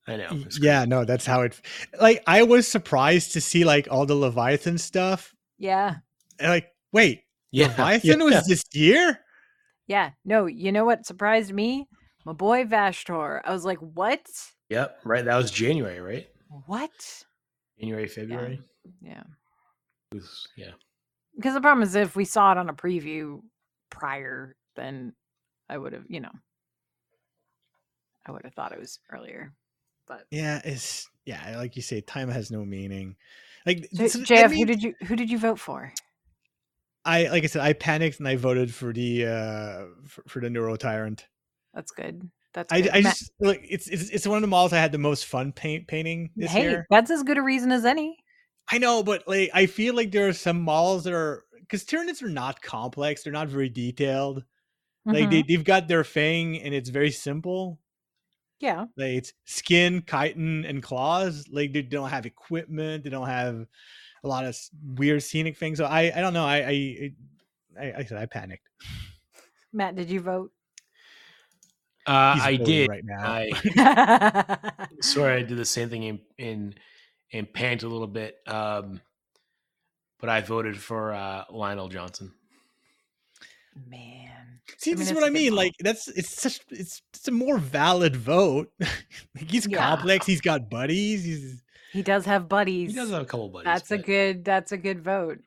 [0.08, 0.44] I know.
[0.60, 1.60] Yeah, no, that's how it.
[2.00, 5.36] Like, I was surprised to see like all the Leviathan stuff.
[5.62, 5.98] Yeah.
[6.40, 8.26] And like, wait, Yeah, Leviathan yeah.
[8.26, 9.20] was this year?
[9.86, 10.10] Yeah.
[10.26, 11.88] No, you know what surprised me?
[12.26, 13.42] My boy Vashtor.
[13.46, 14.26] I was like, "What?
[14.70, 15.24] Yep, right.
[15.24, 16.28] That was January, right?
[16.66, 16.92] What?"
[17.80, 18.62] January, February.
[19.02, 19.24] Yeah.
[20.12, 20.72] It was- yeah.
[21.36, 23.42] Because the problem is if we saw it on a preview
[23.90, 25.14] prior, then
[25.70, 26.32] I would have, you know,
[28.26, 29.54] I would have thought it was earlier.
[30.08, 33.16] But Yeah, it's yeah, like you say, time has no meaning.
[33.66, 35.92] Like so JF, who did you who did you vote for?
[37.06, 40.50] I like I said, I panicked and I voted for the uh for, for the
[40.50, 41.28] Neuro Tyrant.
[41.74, 42.30] That's good.
[42.54, 42.92] That's I, good.
[42.92, 45.52] I just like it's, it's it's one of the malls I had the most fun
[45.52, 46.86] paint painting this hey, year.
[46.90, 48.18] that's as good a reason as any.
[48.72, 52.22] I know, but like I feel like there are some malls that are because Tyranids
[52.22, 54.44] are not complex, they're not very detailed.
[55.06, 55.32] Like Mhm.
[55.32, 57.80] they, they've got their thing and it's very simple.
[58.62, 61.48] Yeah, Like it's skin, chitin, and claws.
[61.52, 63.04] Like they don't have equipment.
[63.04, 63.66] They don't have
[64.24, 64.56] a lot of
[64.96, 65.80] weird scenic things.
[65.80, 66.46] So I, I don't know.
[66.46, 67.12] I, I,
[67.80, 68.68] I, I said I panicked.
[69.74, 70.52] Matt, did you vote?
[72.06, 72.90] Uh, I did.
[72.90, 73.24] right now.
[73.24, 76.76] I sorry, I did the same thing in in
[77.32, 78.38] in pant a little bit.
[78.48, 79.02] Um,
[80.20, 82.32] but I voted for uh, Lion El'Jonson.
[83.90, 84.31] Man,
[84.78, 85.54] See, I this is what I mean.
[85.56, 88.70] Like that's it's such it's it's a more valid vote.
[89.36, 89.78] Like, he's Yeah.
[89.80, 90.26] complex.
[90.26, 91.24] He's got buddies.
[91.24, 91.64] He's
[91.94, 92.92] he does have buddies.
[92.92, 93.66] He does have a couple buddies.
[93.66, 94.46] That's a good.
[94.46, 95.40] That's a good vote.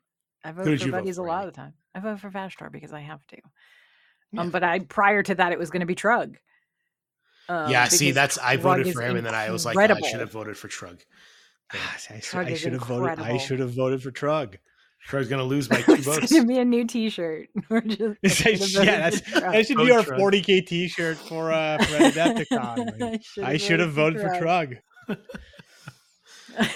[0.43, 1.47] I vote did for you vote buddies for, a lot Amy?
[1.47, 1.73] of the time.
[1.95, 3.37] I vote for Vashtor because I have to.
[4.31, 4.41] Yeah.
[4.41, 6.35] Um, but I prior to that, it was going to be Trugg.
[7.47, 9.87] Um, yeah, see, that's I voted is for him, and then I was like, I
[10.01, 11.01] should have voted for Trugg.
[11.73, 11.79] Yeah.
[11.83, 13.19] Ah, see, I, should, I should have voted.
[13.19, 14.57] I should have voted for Trugg.
[15.05, 16.31] Trugg's gonna lose by two it's votes.
[16.31, 17.49] going to be a new T-shirt.
[17.69, 20.19] We're just should've yeah, that's, that should Vote be our Trugg.
[20.43, 22.99] 40k T-shirt for uh for Adepticon.
[23.37, 24.77] Like, I should have voted for Trugg.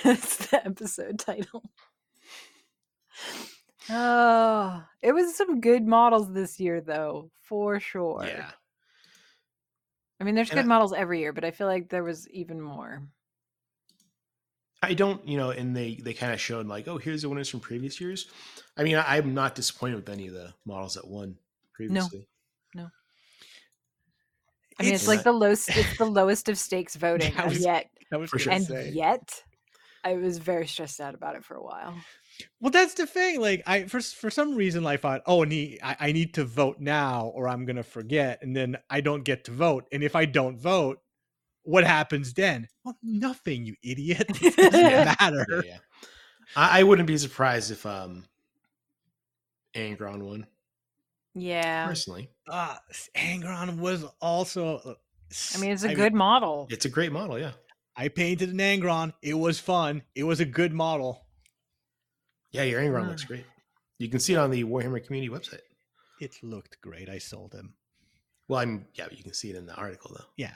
[0.04, 1.64] That's the episode title.
[3.90, 8.24] Oh, it was some good models this year, though, for sure.
[8.26, 8.52] Yeah.
[10.20, 12.28] I mean, there's And good I- models every year, but I feel like there was
[12.30, 13.02] even more.
[14.82, 17.50] I don't, you know, and they they kind of showed like, oh, here's the winners
[17.50, 18.28] from previous years.
[18.78, 21.36] I mean, I, I'm not disappointed with any of the models that won
[21.74, 22.28] previously.
[22.76, 22.90] No, no.
[24.80, 25.70] I mean, it's, It's- like the lowest.
[25.76, 28.54] It's the lowest of stakes voting, I and was yet, I was For sure.
[28.54, 28.92] and say.
[28.92, 29.44] yet,
[30.04, 31.94] I was very stressed out about it for a while.
[32.62, 33.42] Well, that's the thing.
[33.42, 36.78] Like, I for for some reason I thought, oh, need, I, I need to vote
[36.80, 39.88] now, or I'm gonna forget, and then I don't get to vote.
[39.92, 41.00] And if I don't vote,
[41.70, 42.68] what happens then?
[42.84, 44.28] Well, nothing, you idiot.
[44.42, 44.72] It doesn't
[45.20, 45.46] matter.
[45.50, 45.78] Yeah, yeah.
[46.56, 48.26] I, I wouldn't be surprised if um
[49.76, 50.48] Angron won
[51.36, 52.30] Yeah, personally.
[52.48, 52.76] Uh,
[53.16, 54.78] Angron was also.
[54.78, 54.94] uh,
[55.56, 56.68] I mean, it's a I good model.
[56.72, 57.52] It's a great model, yeah.
[57.96, 59.14] I painted an Angron.
[59.22, 60.02] It was fun.
[60.16, 61.26] It was a good model.
[62.52, 63.28] Yeah, your Angron looks Mm.
[63.28, 63.46] great.
[64.00, 65.60] You can see it on the Warhammer community website.
[66.20, 67.10] It looked great.
[67.10, 67.76] I sold him.
[68.48, 70.26] Well, I'm yeah, but you can see it in the article though.
[70.38, 70.56] Yeah.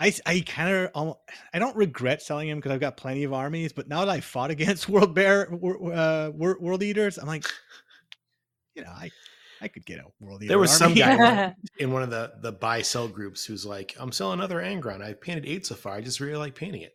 [0.00, 1.16] I, s- I kind of
[1.52, 3.72] I don't regret selling him because I've got plenty of armies.
[3.72, 7.44] But now that I fought against World Bear uh, World Eaters, I'm like,
[8.74, 9.10] you know, I
[9.60, 10.48] I could get a World Eater.
[10.48, 11.00] There was some army.
[11.00, 15.02] guy in one of the the buy sell groups who's like, I'm selling another Angron.
[15.02, 15.94] I painted eight so far.
[15.94, 16.94] I just really like painting it.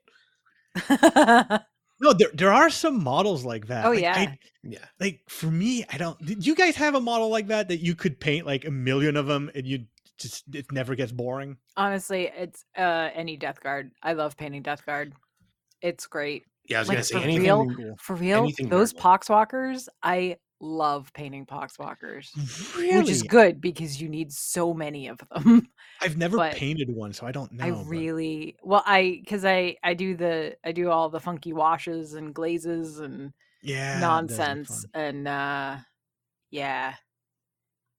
[2.02, 3.86] no, there there are some models like that.
[3.86, 4.14] Oh, Like, yeah.
[4.16, 4.86] I, Yeah.
[5.00, 6.20] like for me, I don't.
[6.26, 9.16] Did you guys have a model like that that you could paint like a million
[9.18, 9.86] of them and you
[10.20, 11.58] just it never gets boring?
[11.78, 13.92] Honestly, it's uh any Death Guard.
[14.04, 15.14] I love painting Death Guard.
[15.82, 16.44] It's great.
[16.68, 17.42] Yeah, I was Like, gonna say for anything.
[17.44, 17.66] real?
[17.76, 17.96] Cool.
[18.00, 19.18] For real, Anything those Marvel.
[19.18, 22.28] Poxwalkers, I love painting Poxwalkers.
[22.78, 25.68] Really, Which is good because you need so many of them.
[26.02, 27.64] I've never but painted one, so I don't know.
[27.66, 31.54] I but- really well I because I I do the I do all the funky
[31.54, 33.32] washes and glazes and
[33.64, 35.78] yeah that does look nonsense and uh
[36.52, 36.96] yeah.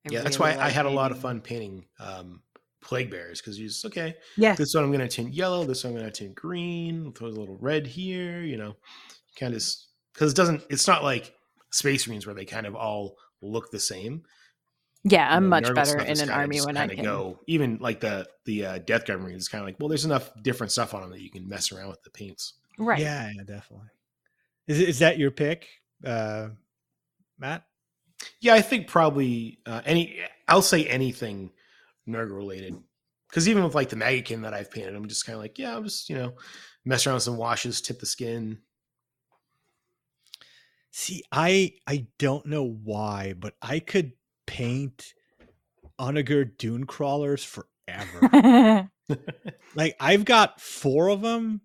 [0.07, 2.43] I Yeah, that's really why I like had a lot of fun painting um
[2.83, 4.55] plague bears because you just okay, Yeah.
[4.55, 7.59] this one I'm gonna tint yellow, this one I'm gonna tint green, throw a little
[7.61, 8.75] red here, you know,
[9.39, 9.63] kind of
[10.15, 11.35] because it doesn't it's not like
[11.73, 14.23] space marines where they kind of all look the same.
[15.05, 17.41] Yeah, I'm You know, much Nurgle better in an army when I kinda can go
[17.47, 19.43] even like the the uh, death guard marines.
[19.43, 21.73] It's kind of like well, there's enough different stuff on them that you can mess
[21.73, 22.55] around with the paints.
[22.79, 22.99] right.
[23.01, 23.89] Yeah, yeah, definitely.
[24.67, 25.67] Is it- is that your pick,
[26.05, 26.49] uh,
[27.39, 27.65] Matt?
[28.41, 30.21] Yeah, I think probably uh, any.
[30.49, 31.51] I'll say anything
[32.09, 32.77] Nurgle related
[33.29, 35.77] because even with like the Maggotkin that I've painted, I'm just kind of like, yeah,
[35.77, 36.35] I'm just you know
[36.85, 38.59] mess around with some washes, tip the skin.
[40.91, 44.13] See, I I don't know why, but I could
[44.47, 45.15] paint
[45.99, 48.91] Onager dune crawlers forever.
[49.75, 51.61] like I've got four of them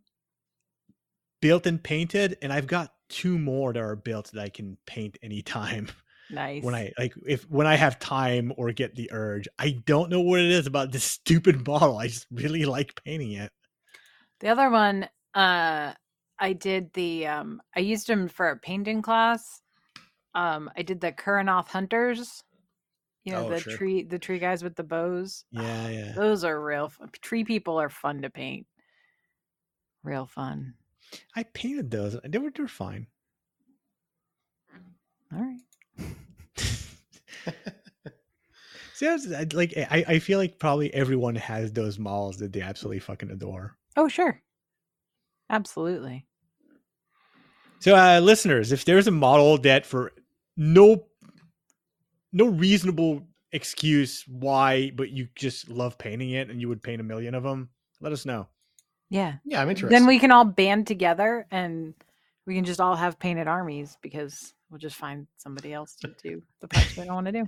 [1.42, 5.18] built and painted, and I've got two more that are built that I can paint
[5.24, 5.88] anytime
[6.30, 6.64] nice.
[6.64, 9.48] when I like if when I have time or get the urge.
[9.60, 11.98] I don't know what it is about this stupid bottle.
[11.98, 13.52] I just really like painting it.
[14.40, 15.94] The other one, uh,
[16.40, 19.62] I did the um, I used them for a painting class.
[20.34, 22.44] Um, I did the Kurnoth hunters.
[23.24, 23.76] You know Oh, the sure.
[23.76, 25.46] tree, the tree guys with the bows.
[25.52, 26.12] Yeah, yeah.
[26.14, 26.90] Those are real.
[26.90, 27.10] Fun.
[27.22, 28.68] Tree people are fun to paint.
[30.04, 30.76] Real fun.
[31.36, 32.18] I painted those.
[32.24, 33.08] They were, they were fine.
[35.34, 35.60] All right.
[38.96, 42.62] See, that's, I- like I, I feel like probably everyone has those models that they
[42.62, 43.76] absolutely fucking adore.
[43.98, 44.42] Oh sure.
[45.50, 46.26] Absolutely.
[47.80, 50.14] So, uh, listeners, if there's a model that for
[50.56, 51.08] no
[52.32, 57.04] no reasonable excuse why, but you just love painting it and you would paint a
[57.04, 57.70] million of them,
[58.00, 58.48] let us know.
[59.10, 59.36] Yeah.
[59.44, 59.94] Yeah, I'm interested.
[59.94, 61.94] Then we can all band together and
[62.48, 66.42] we can just all have painted armies because we'll just find somebody else to do
[66.62, 67.46] the parts we don't want to do.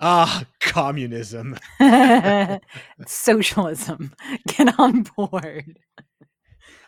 [0.00, 1.56] Ah, communism.
[3.06, 4.14] Socialism.
[4.48, 5.78] Get on board.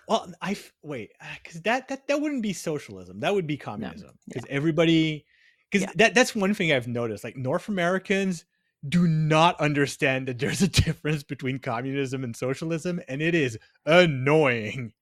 [0.08, 1.10] Well, I wait
[1.42, 3.20] because that that that wouldn't be socialism.
[3.20, 4.34] That would be communism yeah.
[4.34, 5.26] because everybody
[5.70, 5.92] because Yeah.
[5.96, 7.24] that that's one thing I've noticed.
[7.24, 8.44] Like North Americans
[8.88, 14.92] do not understand that there's a difference between communism and socialism, and it is annoying.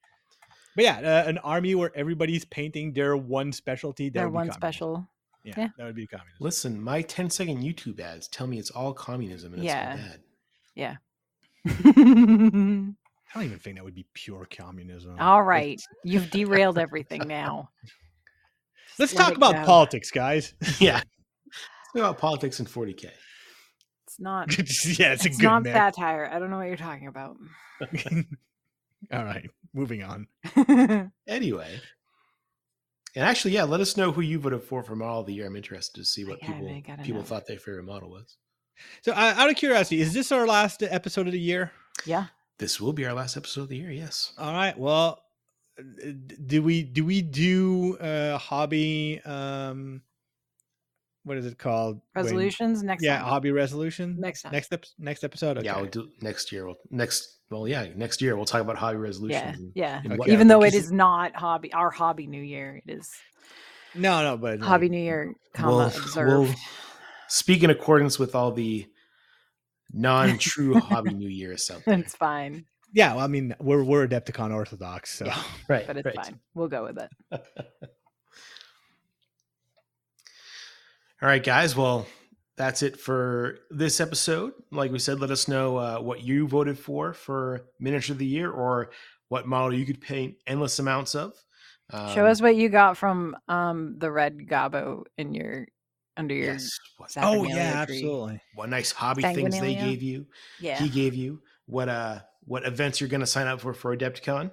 [0.74, 4.08] But yeah, uh, an army where everybody's painting their one specialty.
[4.10, 4.60] That They're would be one communism.
[4.60, 5.08] special.
[5.46, 5.68] Yeah, yeah.
[5.78, 6.36] that would be communism.
[6.40, 9.94] Listen, my 10 second YouTube ads tell me it's all communism and Yeah.
[9.94, 10.20] it's bad.
[10.74, 10.96] Yeah.
[11.66, 15.16] I don't even think that would be pure communism.
[15.20, 15.70] All right.
[15.78, 17.70] Let's- You've derailed everything now.
[18.98, 19.64] Let's Let talk about go.
[19.64, 20.54] politics, guys.
[20.80, 20.94] yeah.
[20.94, 21.04] Let's
[21.92, 23.10] talk about politics in 40K.
[24.06, 25.74] It's not yeah, it's, a it's good not mix.
[25.74, 26.30] satire.
[26.32, 27.36] I don't know what you're talking about.
[29.12, 30.26] All right, moving on.
[31.28, 31.80] Anyway,
[33.16, 35.46] And actually, yeah, let us know who you voted for for model of the year.
[35.46, 37.26] I'm interested to see what gotta- people people know.
[37.26, 38.36] thought their favorite model was.
[39.00, 41.72] So, uh, out of curiosity, is this our last episode of the year?
[42.04, 42.26] Yeah.
[42.58, 43.90] This will be our last episode of the year.
[43.90, 44.32] Yes.
[44.38, 44.78] All right.
[44.78, 45.22] Well,
[45.78, 45.82] uh,
[46.46, 50.02] do we do we do uh hobby um
[51.26, 51.96] what is it called?
[52.12, 53.28] When- Resolutions next yeah, time.
[53.28, 54.16] hobby resolution.
[54.18, 54.52] Next time.
[54.52, 55.58] Next ep- next episode.
[55.58, 55.66] Okay.
[55.66, 56.66] Yeah, we'll do next year.
[56.66, 57.40] We'll next.
[57.50, 58.98] Well, yeah, next year we'll talk about hobby
[59.28, 59.48] yeah.
[59.50, 59.98] and- Yeah.
[60.02, 60.16] and Okay.
[60.18, 62.80] what- Even though it is not hobby our hobby new year.
[62.86, 63.10] It is
[63.94, 66.48] no, no, but like, hobby new year, comma we'll- observed.
[66.48, 66.54] we'll
[67.28, 68.86] speak in accordance with all the
[69.92, 71.98] non-true hobby New Year's out there.
[71.98, 72.66] it's fine.
[72.92, 73.14] yeah.
[73.14, 75.42] Well, I mean, we're we're Adepticon Orthodox, so Yeah.
[75.68, 76.16] Right, But it's right.
[76.16, 76.40] fine.
[76.54, 77.10] We'll go with it.
[81.22, 81.74] All right, guys.
[81.76, 82.06] Well,
[82.56, 84.52] that's it for this episode.
[84.70, 88.26] Like we said, let us know uh, what you voted for for miniature of the
[88.26, 88.90] year, or
[89.28, 91.32] what model you could paint endless amounts of.
[91.90, 95.66] Show Um, us what you got from um the red gobbo in your
[96.16, 96.78] under your Yes.
[97.18, 97.96] Oh yeah, tree.
[97.98, 98.40] absolutely.
[98.54, 100.26] what nice hobby things they gave you.
[100.60, 100.78] yeah.
[100.78, 101.40] He gave you.
[101.66, 104.50] What uh what events you're going to sign up for for Adepticon.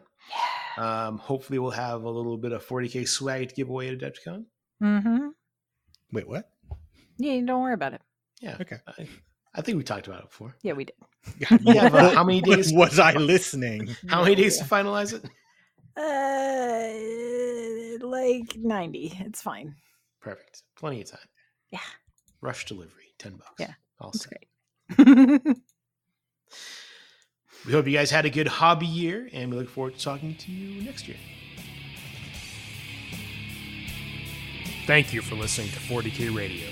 [0.78, 4.46] Um, hopefully, we'll have a little bit of 40k swag to give away at Adepticon.
[4.82, 5.28] Mm-hmm.
[6.12, 6.50] Wait, what?
[7.18, 8.02] Yeah, don't worry about it.
[8.42, 8.58] Yeah.
[8.62, 8.78] Okay.
[8.88, 9.08] I,
[9.56, 10.56] I think we talked about it before.
[10.64, 10.96] Yeah, we did.
[11.62, 12.74] You have, uh, how many days?
[12.74, 13.96] was I listening?
[14.10, 15.24] How many days to finalize it?
[15.96, 16.90] Uh,
[18.06, 19.14] like ninety.
[19.20, 19.76] It's fine.
[20.22, 20.64] Perfect.
[20.76, 21.20] Plenty of time.
[21.72, 21.80] Yeah.
[22.42, 23.52] Rush delivery, 10 bucks.
[23.60, 24.34] Yeah, All It's set.
[24.98, 25.58] great.
[27.66, 30.36] We hope you guys had a good hobby year and we look forward to talking
[30.36, 31.16] to you next year.
[34.86, 36.68] Thank you for listening to 40K Radio.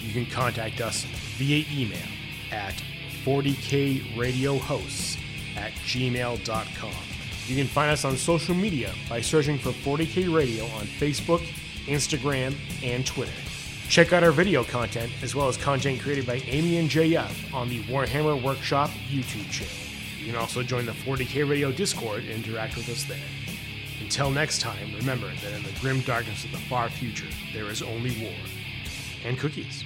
[0.00, 1.04] You can contact us
[1.36, 1.98] via email
[2.50, 2.74] at
[3.24, 5.18] 40kradiohosts
[5.56, 6.94] at gmail.com.
[7.46, 11.40] You can find us on social media by searching for 40K Radio on Facebook,
[11.86, 13.32] Instagram, and Twitter.
[13.88, 17.68] Check out our video content as well as content created by Amy and JF on
[17.68, 19.74] the Warhammer Workshop YouTube channel.
[20.18, 23.18] You can also join the 40K Radio Discord and interact with us there.
[24.00, 27.82] Until next time, remember that in the grim darkness of the far future, there is
[27.82, 28.32] only war
[29.22, 29.84] and cookies.